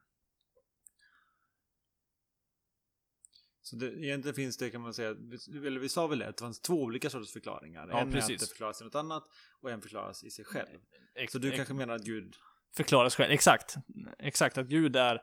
Så 3.61 3.75
det, 3.75 3.85
egentligen 3.87 4.35
finns 4.35 4.57
det 4.57 4.69
kan 4.69 4.81
man 4.81 4.93
säga, 4.93 5.13
vi- 5.13 5.67
eller 5.67 5.79
vi 5.79 5.89
sa 5.89 6.07
väl 6.07 6.19
det, 6.19 6.27
att 6.27 6.37
det 6.37 6.41
fanns 6.43 6.59
två 6.61 6.73
olika 6.83 7.09
sorters 7.09 7.31
förklaringar. 7.33 7.87
Ja, 7.91 7.99
en 7.99 8.07
är 8.07 8.11
precis. 8.11 8.35
att 8.35 8.39
det 8.39 8.47
förklaras 8.53 8.81
i 8.81 8.83
något 8.83 8.95
annat 8.95 9.23
och 9.61 9.71
en 9.71 9.81
förklaras 9.81 10.23
i 10.23 10.29
sig 10.29 10.45
själv. 10.45 10.79
ex- 11.15 11.33
Så 11.33 11.39
du 11.39 11.51
kanske 11.51 11.73
menar 11.73 11.95
att 11.95 12.03
Gud, 12.03 12.35
förklaras 12.75 13.15
själv. 13.15 13.31
Exakt. 13.31 13.75
Exakt, 14.19 14.57
att 14.57 14.67
Gud 14.67 14.95
är, 14.95 15.21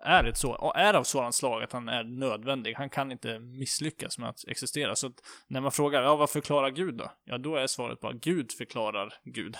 är, 0.00 0.24
ett 0.24 0.36
så, 0.36 0.72
är 0.74 0.94
av 0.94 1.04
sådant 1.04 1.34
slag 1.34 1.62
att 1.62 1.72
han 1.72 1.88
är 1.88 2.04
nödvändig. 2.04 2.74
Han 2.74 2.90
kan 2.90 3.12
inte 3.12 3.38
misslyckas 3.38 4.18
med 4.18 4.28
att 4.28 4.48
existera. 4.48 4.96
Så 4.96 5.06
att 5.06 5.14
när 5.48 5.60
man 5.60 5.72
frågar, 5.72 6.02
ja 6.02 6.16
vad 6.16 6.30
förklarar 6.30 6.70
Gud 6.70 6.94
då? 6.94 7.12
Ja, 7.24 7.38
då 7.38 7.56
är 7.56 7.66
svaret 7.66 8.00
bara, 8.00 8.12
Gud 8.12 8.52
förklarar 8.52 9.14
Gud. 9.24 9.56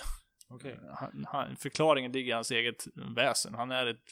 okej. 0.49 0.79
Han, 0.93 1.25
han, 1.27 1.55
förklaringen 1.55 2.11
ligger 2.11 2.29
i 2.29 2.35
hans 2.35 2.51
eget 2.51 2.87
väsen. 3.15 3.53
Han 3.53 3.71
är 3.71 3.85
ett, 3.85 4.03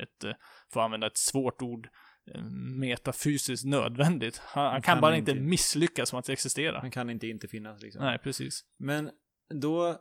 ett, 0.00 0.24
eh, 0.24 0.32
för 0.72 0.80
att 0.80 0.84
använda 0.84 1.06
ett 1.06 1.18
svårt 1.18 1.62
ord, 1.62 1.88
eh, 2.34 2.44
metafysiskt 2.78 3.64
nödvändigt. 3.64 4.38
Han, 4.44 4.72
han 4.72 4.82
kan, 4.82 5.00
bara 5.00 5.16
inte 5.16 5.30
inte. 5.30 5.42
misslyckas 5.42 6.12
med 6.12 6.18
att 6.18 6.28
existera. 6.28 6.80
Han 6.80 6.90
kan 6.90 7.10
inte 7.10 7.26
inte 7.26 7.48
finnas 7.48 7.82
liksom. 7.82 8.04
Nej, 8.04 8.18
precis. 8.18 8.64
Men 8.78 9.10
då, 9.54 9.98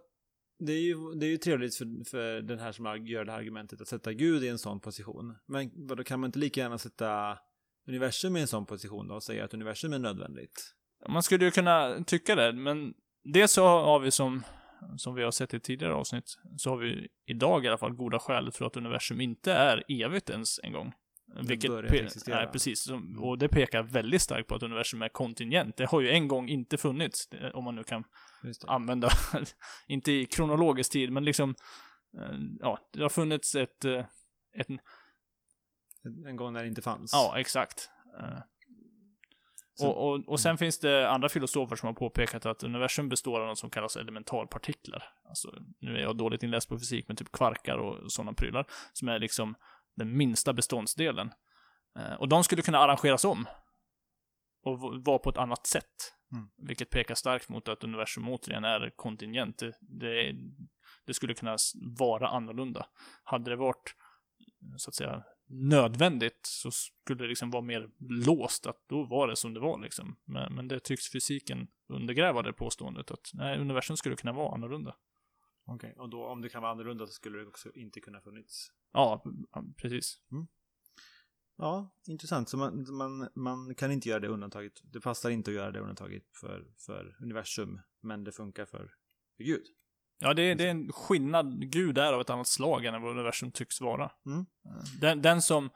det 0.66 0.74
är 0.74 0.82
ju, 0.82 1.14
det 1.16 1.26
är 1.26 1.30
ju 1.30 1.38
trevligt 1.38 1.76
för, 1.76 2.10
för 2.10 2.42
den 2.42 2.60
här 2.60 2.72
som 2.72 3.06
gör 3.06 3.26
det 3.26 3.32
här 3.32 3.40
argumentet 3.40 3.82
att 3.82 3.88
sätta 3.88 4.14
Gud 4.14 4.44
i 4.44 4.48
en 4.48 4.58
sån 4.58 4.80
position. 4.80 5.36
Men 5.46 5.88
då 5.88 6.04
kan 6.04 6.20
man 6.20 6.28
inte 6.28 6.40
lika 6.40 6.62
gärna 6.62 6.78
sätta 6.78 7.38
universum 7.88 8.38
i 8.38 8.42
en 8.42 8.48
sån 8.48 8.66
position 8.66 9.08
då 9.08 9.16
och 9.16 9.24
säga 9.24 9.46
att 9.46 9.54
universum 9.54 9.94
är 9.94 10.00
nödvändigt? 10.00 10.74
Man 11.10 11.24
skulle 11.24 11.46
ju 11.46 11.52
kunna 11.52 12.04
tycka 12.04 12.36
det, 12.36 12.54
men 12.54 12.94
det 13.24 13.48
så 13.48 13.66
har 13.66 14.00
vi 14.00 14.12
som, 14.12 14.44
som 14.98 15.16
vi 15.16 15.24
har 15.24 15.32
sett 15.32 15.54
i 15.54 15.60
tidigare 15.60 15.94
avsnitt, 15.94 16.38
så 16.58 16.70
har 16.70 16.78
vi 16.78 17.08
idag 17.26 17.66
i 17.66 17.68
alla 17.68 17.78
fall 17.78 17.94
goda 17.94 18.20
skäl 18.20 18.52
för 18.52 18.66
att 18.66 18.78
universum 18.78 19.22
inte 19.22 19.54
är 19.54 19.84
evigt 19.88 20.30
ens 20.30 20.60
en 20.64 20.74
gång. 20.74 20.94
Vilket 21.42 21.72
börjat 21.72 21.94
existera. 21.94 22.36
Nej, 22.38 22.48
precis. 22.52 22.84
Som- 22.84 23.24
Och 23.24 23.38
det 23.38 23.50
pekar 23.50 23.84
väldigt 23.84 24.22
starkt 24.22 24.48
på 24.50 24.56
att 24.56 24.64
universum 24.64 25.02
är 25.02 25.10
kontingent. 25.10 25.78
Det 25.78 25.86
har 25.86 26.02
ju 26.02 26.10
en 26.10 26.28
gång 26.28 26.50
inte 26.50 26.78
funnits, 26.78 27.30
om 27.54 27.64
man 27.64 27.76
nu 27.76 27.84
kan 27.84 28.04
använda, 28.68 29.10
inte 29.88 30.12
i 30.12 30.26
kronologisk 30.26 30.92
tid, 30.92 31.12
men 31.12 31.26
liksom, 31.26 31.56
eh, 32.20 32.38
ja, 32.60 32.80
det 32.94 33.02
har 33.02 33.10
funnits 33.10 33.56
ett, 33.56 33.86
eh, 33.86 34.06
ett 34.56 34.68
En 36.28 36.36
gång 36.36 36.54
när 36.54 36.62
det 36.62 36.68
inte 36.68 36.82
fanns. 36.82 37.14
Ja, 37.14 37.34
exakt. 37.40 37.90
Eh, 38.20 38.40
Så- 39.76 39.88
och, 39.90 40.10
och, 40.14 40.30
och 40.30 40.40
sen 40.40 40.58
finns 40.58 40.80
det 40.80 41.10
andra 41.10 41.30
filosofer 41.30 41.76
som 41.76 41.88
har 41.88 41.94
påpekat 41.94 42.46
att 42.46 42.64
universum 42.64 43.10
består 43.10 43.42
av 43.42 43.48
något 43.48 43.58
som 43.58 43.70
kallas 43.70 43.96
elementarpartiklar. 43.96 45.04
Alltså, 45.30 45.54
nu 45.80 45.96
är 45.98 46.02
jag 46.02 46.18
dåligt 46.18 46.44
inläst 46.44 46.70
på 46.70 46.80
fysik, 46.80 47.06
men 47.08 47.18
typ 47.18 47.32
kvarkar 47.32 47.78
och 47.78 48.12
sådana 48.12 48.34
prylar, 48.34 48.66
som 48.94 49.08
är 49.08 49.20
liksom 49.20 49.56
den 49.96 50.18
minsta 50.18 50.54
beståndsdelen. 50.54 51.32
Eh, 52.00 52.14
och 52.14 52.30
de 52.30 52.44
skulle 52.44 52.62
kunna 52.62 52.78
arrangeras 52.78 53.26
om. 53.26 53.48
Och 54.64 54.80
vara 55.06 55.20
på 55.20 55.30
ett 55.30 55.38
annat 55.38 55.68
sätt. 55.68 56.14
Mm. 56.32 56.50
Vilket 56.58 56.90
pekar 56.90 57.16
starkt 57.16 57.50
mot 57.50 57.68
att 57.68 57.84
universum 57.84 58.30
återigen 58.30 58.64
är 58.64 58.94
kontingent. 58.96 59.58
Det, 59.58 59.74
det, 59.82 60.34
det 61.06 61.14
skulle 61.14 61.34
kunna 61.34 61.58
vara 62.00 62.28
annorlunda. 62.28 62.86
Hade 63.24 63.52
det 63.52 63.56
varit, 63.56 63.96
så 64.78 64.90
att 64.90 64.96
säga, 64.96 65.24
nödvändigt 65.48 66.40
så 66.44 66.72
skulle 66.72 67.24
det 67.24 67.28
liksom 67.28 67.52
vara 67.52 67.64
mer 67.64 67.90
låst, 68.26 68.66
att 68.66 68.86
då 68.90 69.04
var 69.04 69.28
det 69.28 69.36
som 69.36 69.54
det 69.54 69.60
var 69.60 69.80
liksom. 69.80 70.16
Men, 70.26 70.56
men 70.56 70.68
det 70.68 70.80
tycks 70.80 71.12
fysiken 71.12 71.68
undergräva 71.88 72.42
det 72.42 72.54
påståendet 72.54 73.12
att 73.12 73.32
nej, 73.34 73.60
universum 73.60 73.98
skulle 73.98 74.16
kunna 74.16 74.34
vara 74.34 74.56
annorlunda. 74.56 74.96
Okej, 75.66 75.96
och 75.98 76.10
då 76.10 76.26
om 76.26 76.42
det 76.42 76.50
kan 76.50 76.62
vara 76.62 76.72
annorlunda 76.72 77.08
så 77.08 77.12
skulle 77.14 77.38
det 77.40 77.48
också 77.48 77.72
inte 77.74 78.00
kunna 78.00 78.22
funnits. 78.22 78.68
Ja, 78.94 79.24
precis. 79.78 80.18
Ja, 81.58 81.96
intressant. 82.08 82.50
Så 82.50 82.58
man, 82.58 82.86
man, 82.98 83.30
man 83.36 83.76
kan 83.76 83.92
inte 83.92 84.10
göra 84.10 84.20
det 84.20 84.28
undantaget. 84.28 84.74
Det 84.84 85.02
passar 85.02 85.30
inte 85.30 85.52
att 85.52 85.56
göra 85.56 85.72
det 85.72 85.80
undantaget 85.80 86.24
för, 86.42 86.66
för 86.86 87.18
universum, 87.22 87.80
men 88.02 88.24
det 88.24 88.32
funkar 88.32 88.66
för, 88.66 88.92
för 89.38 89.44
Gud. 89.44 89.64
Ja, 90.20 90.34
det, 90.34 90.42
är- 90.42 90.56
det 90.56 90.64
är 90.66 90.70
en 90.72 90.92
skillnad. 90.92 91.72
Gud 91.72 91.98
är 91.98 92.14
av 92.14 92.22
ett 92.22 92.30
annat 92.30 92.48
slag 92.48 92.86
än 92.86 93.02
vad 93.02 93.12
universum 93.12 93.52
tycks 93.52 93.82
vara. 93.82 94.12
Mm. 94.26 94.46
Den, 95.02 95.22
den, 95.22 95.42
som, 95.42 95.70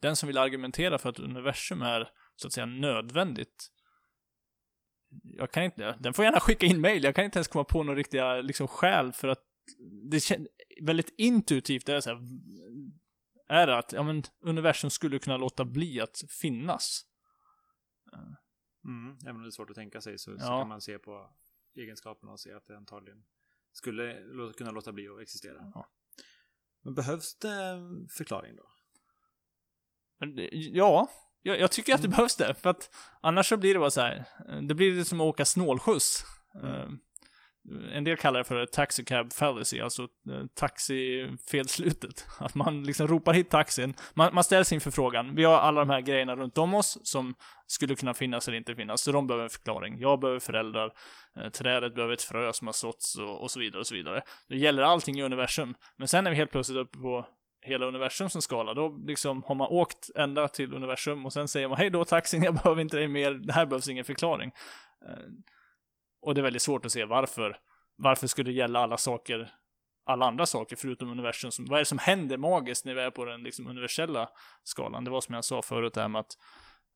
den 0.00 0.16
som 0.16 0.26
vill 0.26 0.38
argumentera 0.38 0.98
för 0.98 1.08
att 1.08 1.18
universum 1.18 1.82
är, 1.82 2.08
så 2.36 2.46
att 2.46 2.52
säga, 2.52 2.66
nödvändigt. 2.66 3.72
Jag 5.22 5.50
kan 5.50 5.62
inte, 5.62 5.96
den 6.00 6.14
får 6.14 6.24
gärna 6.24 6.40
skicka 6.40 6.66
in 6.66 6.80
mail. 6.80 7.04
Jag 7.04 7.14
kan 7.14 7.24
inte 7.24 7.38
ens 7.38 7.48
komma 7.48 7.64
på 7.64 7.82
några 7.82 7.98
riktiga 7.98 8.40
liksom, 8.40 8.68
skäl 8.68 9.12
för 9.12 9.28
att 9.28 9.42
det 10.10 10.20
känns 10.20 10.48
väldigt 10.82 11.14
intuitivt. 11.18 11.86
Det 11.86 11.94
är 11.96 12.00
så 12.00 12.10
här, 12.10 12.20
är 13.48 13.66
det 13.66 13.78
att, 13.78 13.92
ja 13.92 14.02
men, 14.02 14.22
universum 14.40 14.90
skulle 14.90 15.18
kunna 15.18 15.36
låta 15.36 15.64
bli 15.64 16.00
att 16.00 16.22
finnas. 16.40 17.02
Mm. 18.84 19.18
Även 19.22 19.36
om 19.36 19.42
det 19.42 19.48
är 19.48 19.50
svårt 19.50 19.70
att 19.70 19.76
tänka 19.76 20.00
sig 20.00 20.18
så, 20.18 20.38
så 20.38 20.44
Ja. 20.44 20.58
kan 20.60 20.68
man 20.68 20.80
se 20.80 20.98
på 20.98 21.30
egenskaperna 21.74 22.32
och 22.32 22.40
se 22.40 22.52
att 22.52 22.66
det 22.66 22.76
antagligen 22.76 23.24
skulle 23.72 24.22
kunna 24.56 24.70
låta 24.70 24.92
bli 24.92 25.08
att 25.08 25.20
existera. 25.20 25.72
Ja. 25.74 25.88
Men 26.82 26.94
behövs 26.94 27.38
det 27.38 27.52
en 27.54 28.08
förklaring 28.08 28.56
då? 28.56 28.68
Ja, 30.52 31.08
jag, 31.46 31.60
jag 31.60 31.70
tycker 31.72 31.94
att 31.94 32.00
det 32.02 32.06
Mm. 32.06 32.16
behövs 32.16 32.36
det. 32.36 32.54
För 32.54 32.70
att 32.70 32.90
annars 33.22 33.48
så 33.48 33.56
blir 33.56 33.74
det 33.74 33.80
bara 33.80 33.90
så 33.90 34.00
här. 34.00 34.24
eh, 34.48 34.58
Det 34.62 34.74
blir 34.74 35.04
som 35.04 35.20
att 35.20 35.24
åka 35.24 35.44
snålskjuts. 35.44 36.24
Mm. 36.62 36.98
En 37.92 38.04
del 38.04 38.16
kallar 38.16 38.38
det 38.40 38.44
för 38.44 38.66
taxi 38.66 39.04
cab 39.04 39.32
fallacy, 39.32 39.80
alltså 39.80 40.02
eh, 40.02 40.46
taxifelslutet. 40.54 42.26
Att 42.38 42.54
man 42.54 42.82
liksom 42.84 43.08
ropar 43.08 43.32
hit 43.32 43.50
taxin. 43.50 43.94
Man, 44.14 44.34
man 44.34 44.44
ställs 44.44 44.72
inför 44.72 44.90
frågan. 44.90 45.34
Vi 45.34 45.44
har 45.44 45.58
alla 45.58 45.80
de 45.80 45.90
här 45.90 46.00
grejerna 46.00 46.36
runt 46.36 46.58
om 46.58 46.74
oss 46.74 46.98
som 47.02 47.34
skulle 47.66 47.96
kunna 47.96 48.14
finnas 48.14 48.48
eller 48.48 48.58
inte 48.58 48.74
finnas. 48.74 49.00
Så 49.02 49.12
de 49.12 49.26
behöver 49.26 49.44
en 49.44 49.50
förklaring. 49.50 50.00
Jag 50.00 50.20
behöver 50.20 50.40
föräldrar. 50.40 50.92
Trädet 51.52 51.94
behöver 51.94 52.14
ett 52.14 52.22
frö 52.22 52.52
som 52.52 52.66
har 52.68 52.72
såtts 52.72 53.18
och, 53.18 53.42
och 53.42 53.50
så 53.50 53.60
vidare 53.60 53.80
och 53.80 53.86
så 53.86 53.94
vidare. 53.94 54.22
Det 54.48 54.56
gäller 54.56 54.82
allting 54.82 55.18
i 55.18 55.22
universum. 55.22 55.74
Men 55.96 56.08
sen 56.08 56.26
är 56.26 56.30
vi 56.30 56.36
helt 56.36 56.50
plötsligt 56.50 56.78
uppe 56.78 56.98
på 56.98 57.26
hela 57.66 57.86
universum 57.86 58.30
som 58.30 58.42
skala, 58.42 58.74
då 58.74 58.88
liksom 58.88 59.42
har 59.42 59.54
man 59.54 59.68
åkt 59.68 60.10
ända 60.14 60.48
till 60.48 60.74
universum 60.74 61.26
och 61.26 61.32
sen 61.32 61.48
säger 61.48 61.68
man 61.68 61.78
hej 61.78 61.90
då 61.90 62.04
taxin, 62.04 62.42
jag 62.42 62.54
behöver 62.62 62.82
inte 62.82 62.96
dig 62.96 63.08
mer, 63.08 63.30
det 63.30 63.52
här 63.52 63.66
behövs 63.66 63.88
ingen 63.88 64.04
förklaring. 64.04 64.52
Eh, 65.08 65.24
och 66.22 66.34
det 66.34 66.40
är 66.40 66.42
väldigt 66.42 66.62
svårt 66.62 66.86
att 66.86 66.92
se 66.92 67.04
varför, 67.04 67.56
varför 67.96 68.26
skulle 68.26 68.50
det 68.50 68.54
gälla 68.56 68.80
alla 68.80 68.96
saker, 68.96 69.50
alla 70.06 70.26
andra 70.26 70.46
saker 70.46 70.76
förutom 70.76 71.10
universum. 71.10 71.50
Som, 71.50 71.64
vad 71.64 71.76
är 71.76 71.80
det 71.80 71.84
som 71.84 71.98
händer 71.98 72.36
magiskt 72.36 72.84
när 72.84 72.94
vi 72.94 73.00
är 73.00 73.10
på 73.10 73.24
den 73.24 73.42
liksom 73.42 73.66
universella 73.66 74.28
skalan? 74.62 75.04
Det 75.04 75.10
var 75.10 75.20
som 75.20 75.34
jag 75.34 75.44
sa 75.44 75.62
förut 75.62 75.94
det 75.94 76.00
här 76.00 76.08
med 76.08 76.20
att 76.20 76.32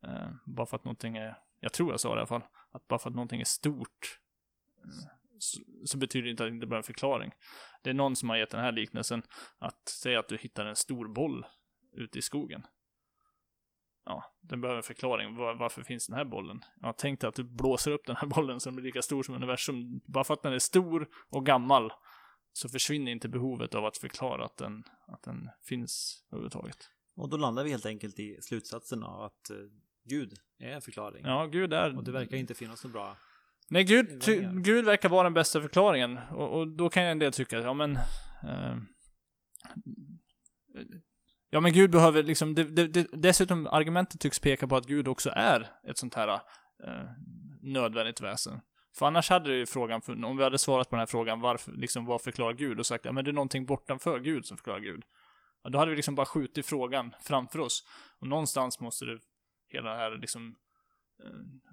eh, 0.06 0.28
bara 0.46 0.66
för 0.66 0.76
att 0.76 0.84
någonting 0.84 1.16
är, 1.16 1.38
jag 1.60 1.72
tror 1.72 1.90
jag 1.90 2.00
sa 2.00 2.08
det 2.08 2.14
i 2.14 2.18
alla 2.18 2.26
fall, 2.26 2.44
att 2.72 2.88
bara 2.88 2.98
för 2.98 3.10
att 3.10 3.16
någonting 3.16 3.40
är 3.40 3.44
stort 3.44 4.18
eh, 4.84 5.19
så, 5.42 5.60
så 5.84 5.98
betyder 5.98 6.24
det 6.24 6.30
inte 6.30 6.42
att 6.44 6.50
det 6.50 6.54
inte 6.54 6.66
behöver 6.66 6.82
en 6.82 6.82
förklaring. 6.82 7.32
Det 7.82 7.90
är 7.90 7.94
någon 7.94 8.16
som 8.16 8.28
har 8.28 8.36
gett 8.36 8.50
den 8.50 8.60
här 8.60 8.72
liknelsen 8.72 9.22
att 9.58 9.88
säga 9.88 10.18
att 10.20 10.28
du 10.28 10.36
hittar 10.36 10.66
en 10.66 10.76
stor 10.76 11.08
boll 11.08 11.46
ute 11.92 12.18
i 12.18 12.22
skogen. 12.22 12.62
Ja, 14.04 14.34
den 14.40 14.60
behöver 14.60 14.76
en 14.76 14.82
förklaring. 14.82 15.36
Var, 15.36 15.54
varför 15.54 15.82
finns 15.82 16.06
den 16.06 16.16
här 16.16 16.24
bollen? 16.24 16.60
Ja, 16.80 16.94
tänk 16.98 17.20
dig 17.20 17.28
att 17.28 17.34
du 17.34 17.44
blåser 17.44 17.90
upp 17.90 18.06
den 18.06 18.16
här 18.16 18.26
bollen 18.36 18.60
så 18.60 18.68
den 18.68 18.76
blir 18.76 18.84
lika 18.84 19.02
stor 19.02 19.22
som 19.22 19.34
universum. 19.34 20.00
Bara 20.06 20.24
för 20.24 20.34
att 20.34 20.42
den 20.42 20.52
är 20.52 20.58
stor 20.58 21.08
och 21.30 21.46
gammal 21.46 21.92
så 22.52 22.68
försvinner 22.68 23.12
inte 23.12 23.28
behovet 23.28 23.74
av 23.74 23.84
att 23.84 23.96
förklara 23.96 24.44
att 24.44 24.56
den, 24.56 24.84
att 25.06 25.22
den 25.22 25.50
finns 25.64 26.24
överhuvudtaget. 26.30 26.90
Och 27.16 27.28
då 27.28 27.36
landar 27.36 27.64
vi 27.64 27.70
helt 27.70 27.86
enkelt 27.86 28.18
i 28.18 28.38
slutsatsen 28.42 29.02
av 29.02 29.22
att 29.22 29.50
eh, 29.50 29.56
Gud 30.04 30.34
är 30.58 30.72
en 30.72 30.82
förklaring. 30.82 31.24
Ja, 31.24 31.46
Gud 31.46 31.72
är... 31.72 31.96
Och 31.96 32.04
det 32.04 32.12
verkar 32.12 32.36
inte 32.36 32.54
finnas 32.54 32.84
något 32.84 32.92
bra. 32.92 33.16
Nej, 33.72 33.84
Gud, 33.84 34.20
ty. 34.20 34.48
Gud 34.52 34.84
verkar 34.84 35.08
vara 35.08 35.22
den 35.22 35.34
bästa 35.34 35.60
förklaringen. 35.60 36.18
Och, 36.30 36.58
och 36.58 36.68
då 36.68 36.90
kan 36.90 37.02
jag 37.02 37.12
en 37.12 37.18
del 37.18 37.32
tycka, 37.32 37.58
ja 37.58 37.74
men... 37.74 37.96
Eh, 38.42 38.76
ja 41.50 41.60
men 41.60 41.72
Gud 41.72 41.90
behöver 41.90 42.22
liksom, 42.22 42.54
det, 42.54 42.64
det, 42.64 42.86
det, 42.86 43.06
dessutom 43.12 43.66
argumentet 43.66 44.20
tycks 44.20 44.38
peka 44.38 44.68
på 44.68 44.76
att 44.76 44.86
Gud 44.86 45.08
också 45.08 45.30
är 45.36 45.68
ett 45.88 45.98
sånt 45.98 46.14
här 46.14 46.28
eh, 46.28 47.10
nödvändigt 47.62 48.20
väsen. 48.20 48.60
För 48.98 49.06
annars 49.06 49.30
hade 49.30 49.54
ju 49.54 49.66
frågan, 49.66 50.02
för, 50.02 50.24
om 50.24 50.36
vi 50.36 50.44
hade 50.44 50.58
svarat 50.58 50.90
på 50.90 50.96
den 50.96 51.00
här 51.00 51.06
frågan, 51.06 51.40
varför, 51.40 51.72
liksom, 51.72 52.04
vad 52.06 52.22
förklarar 52.22 52.52
Gud? 52.52 52.78
Och 52.78 52.86
sagt, 52.86 53.04
ja 53.04 53.12
men 53.12 53.24
det 53.24 53.30
är 53.30 53.32
någonting 53.32 53.66
bortanför 53.66 54.20
Gud 54.20 54.46
som 54.46 54.56
förklarar 54.56 54.80
Gud. 54.80 55.04
Ja, 55.62 55.70
då 55.70 55.78
hade 55.78 55.90
vi 55.90 55.96
liksom 55.96 56.14
bara 56.14 56.26
skjutit 56.26 56.66
frågan 56.66 57.14
framför 57.22 57.58
oss. 57.58 57.84
Och 58.20 58.26
någonstans 58.26 58.80
måste 58.80 59.04
det, 59.04 59.18
hela 59.68 59.90
det 59.90 59.96
här 59.96 60.18
liksom, 60.18 60.54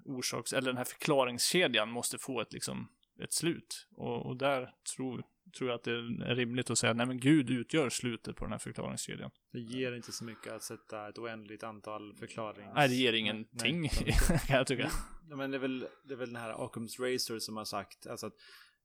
orsaks, 0.04 0.52
eller 0.52 0.66
den 0.66 0.76
här 0.76 0.84
förklaringskedjan 0.84 1.90
måste 1.90 2.18
få 2.18 2.40
ett 2.40 2.52
liksom, 2.52 2.88
ett 3.22 3.32
slut. 3.32 3.86
Och, 3.90 4.26
och 4.26 4.36
där 4.36 4.74
tror, 4.96 5.24
tror 5.58 5.70
jag 5.70 5.76
att 5.76 5.84
det 5.84 5.92
är 5.92 6.34
rimligt 6.34 6.70
att 6.70 6.78
säga, 6.78 6.92
nej 6.92 7.06
men 7.06 7.20
Gud 7.20 7.50
utgör 7.50 7.90
slutet 7.90 8.36
på 8.36 8.44
den 8.44 8.52
här 8.52 8.58
förklaringskedjan. 8.58 9.30
Det 9.52 9.60
ger 9.60 9.92
inte 9.92 10.12
så 10.12 10.24
mycket 10.24 10.52
att 10.52 10.62
sätta 10.62 11.08
ett 11.08 11.18
oändligt 11.18 11.62
antal 11.62 12.14
förklaringar. 12.14 12.74
Nej, 12.74 12.88
det 12.88 12.94
ger 12.94 13.12
ingenting, 13.12 13.88
kan 14.46 14.56
jag 14.56 14.66
tycka. 14.66 14.90
Ja, 15.30 15.36
men 15.36 15.50
det 15.50 15.56
är 15.56 15.60
väl, 15.60 15.86
det 16.04 16.14
är 16.14 16.18
väl 16.18 16.32
den 16.32 16.42
här 16.42 16.52
Occam's 16.52 17.00
Razor 17.00 17.38
som 17.38 17.56
har 17.56 17.64
sagt, 17.64 18.06
alltså 18.06 18.26
att 18.26 18.34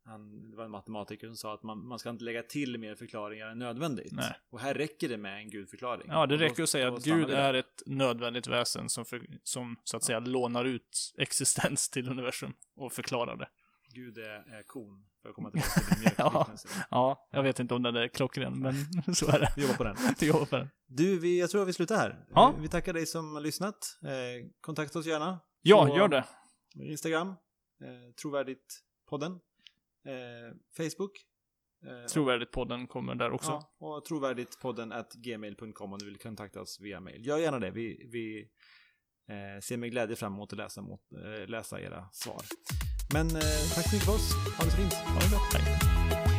han, 0.05 0.51
det 0.51 0.57
var 0.57 0.65
en 0.65 0.71
matematiker 0.71 1.27
som 1.27 1.35
sa 1.35 1.53
att 1.53 1.63
man, 1.63 1.87
man 1.87 1.99
ska 1.99 2.09
inte 2.09 2.23
lägga 2.23 2.43
till 2.43 2.77
mer 2.77 2.95
förklaringar 2.95 3.47
än 3.47 3.59
nödvändigt. 3.59 4.11
Nej. 4.11 4.35
Och 4.49 4.59
här 4.59 4.73
räcker 4.73 5.09
det 5.09 5.17
med 5.17 5.37
en 5.37 5.49
gudförklaring. 5.49 6.07
Ja, 6.07 6.13
det 6.15 6.21
Och 6.21 6.27
då- 6.39 6.45
räcker 6.45 6.63
att 6.63 6.69
säga 6.69 6.93
att 6.93 7.03
Gud 7.03 7.29
är 7.29 7.53
ett 7.53 7.83
nödvändigt 7.85 8.47
väsen 8.47 8.89
som, 8.89 9.05
för, 9.05 9.25
som 9.43 9.75
så 9.83 9.97
att 9.97 10.03
säga 10.03 10.19
lånar 10.19 10.65
ut 10.65 11.13
existens 11.17 11.89
till 11.89 12.09
universum 12.09 12.53
och 12.75 12.93
förklarar 12.93 13.35
det. 13.37 13.47
Gud 13.95 14.17
är, 14.17 14.23
är 14.59 14.63
kon, 14.67 15.05
för 15.21 15.29
att 15.29 15.35
komma 15.35 15.51
tillbaka 15.51 15.79
till 15.81 16.03
din 16.03 16.11
Ja. 16.17 16.47
Ja, 16.91 17.27
jag 17.31 17.43
vet 17.43 17.59
inte 17.59 17.73
om 17.73 17.83
den 17.83 17.95
är 17.95 18.07
klockren, 18.07 18.59
men 18.59 18.75
så 19.15 19.27
är 19.27 19.39
det. 19.39 19.53
Vi 19.55 19.61
jobbar 19.61 19.75
på 19.75 19.83
den. 19.83 19.95
Vi 20.19 20.27
jobbar 20.27 20.45
på 20.45 20.55
den. 20.57 20.69
Du, 20.87 21.19
vi, 21.19 21.39
jag 21.39 21.49
tror 21.49 21.61
att 21.61 21.67
vi 21.67 21.73
slutar 21.73 21.95
här. 21.97 22.25
Ja. 22.33 22.55
Vi, 22.59 22.67
tackar 22.67 22.93
dig 22.93 23.05
som 23.05 23.33
har 23.33 23.41
lyssnat. 23.41 23.99
Eh, 24.03 24.47
kontakta 24.61 24.99
oss 24.99 25.05
gärna. 25.05 25.39
Ja, 25.61 25.97
gör 25.97 26.07
det. 26.07 26.25
Instagram, 26.75 27.27
eh, 27.27 27.35
trovärdigt 28.21 28.79
podden. 29.09 29.39
Eh, 30.05 30.55
Facebook. 30.77 31.11
Eh, 31.85 32.05
Trovärdigt-podden 32.07 32.87
kommer 32.87 33.15
där 33.15 33.31
också. 33.31 33.51
Ja, 33.51 33.75
och 33.79 34.05
trovärdigtpodden 34.05 34.91
at 34.91 35.13
gmail.com 35.13 35.93
om 35.93 35.99
du 35.99 36.05
vill 36.05 36.17
kontakta 36.17 36.61
oss 36.61 36.79
via 36.81 36.99
mail. 36.99 37.25
Gör 37.25 37.37
gärna 37.37 37.59
det. 37.59 37.71
Vi, 37.71 38.09
vi 38.11 38.39
eh, 39.29 39.61
ser 39.61 39.77
med 39.77 39.91
glädje 39.91 40.15
fram 40.15 40.33
emot 40.33 40.53
att 40.53 40.57
läsa, 40.57 40.81
mot, 40.81 41.01
eh, 41.11 41.47
läsa 41.47 41.81
era 41.81 42.09
svar. 42.11 42.41
Men 43.13 43.27
eh, 43.27 43.33
tack 43.75 43.89
så 43.89 43.95
mycket 43.95 44.05
för 44.05 44.15
oss. 44.15 44.33
Ha 44.57 44.65
det 44.65 44.71
så 44.71 44.77
fint. 44.77 44.93
Ha 44.93 45.19
det 45.19 45.29
bra. 45.29 45.39
Hej. 45.53 46.32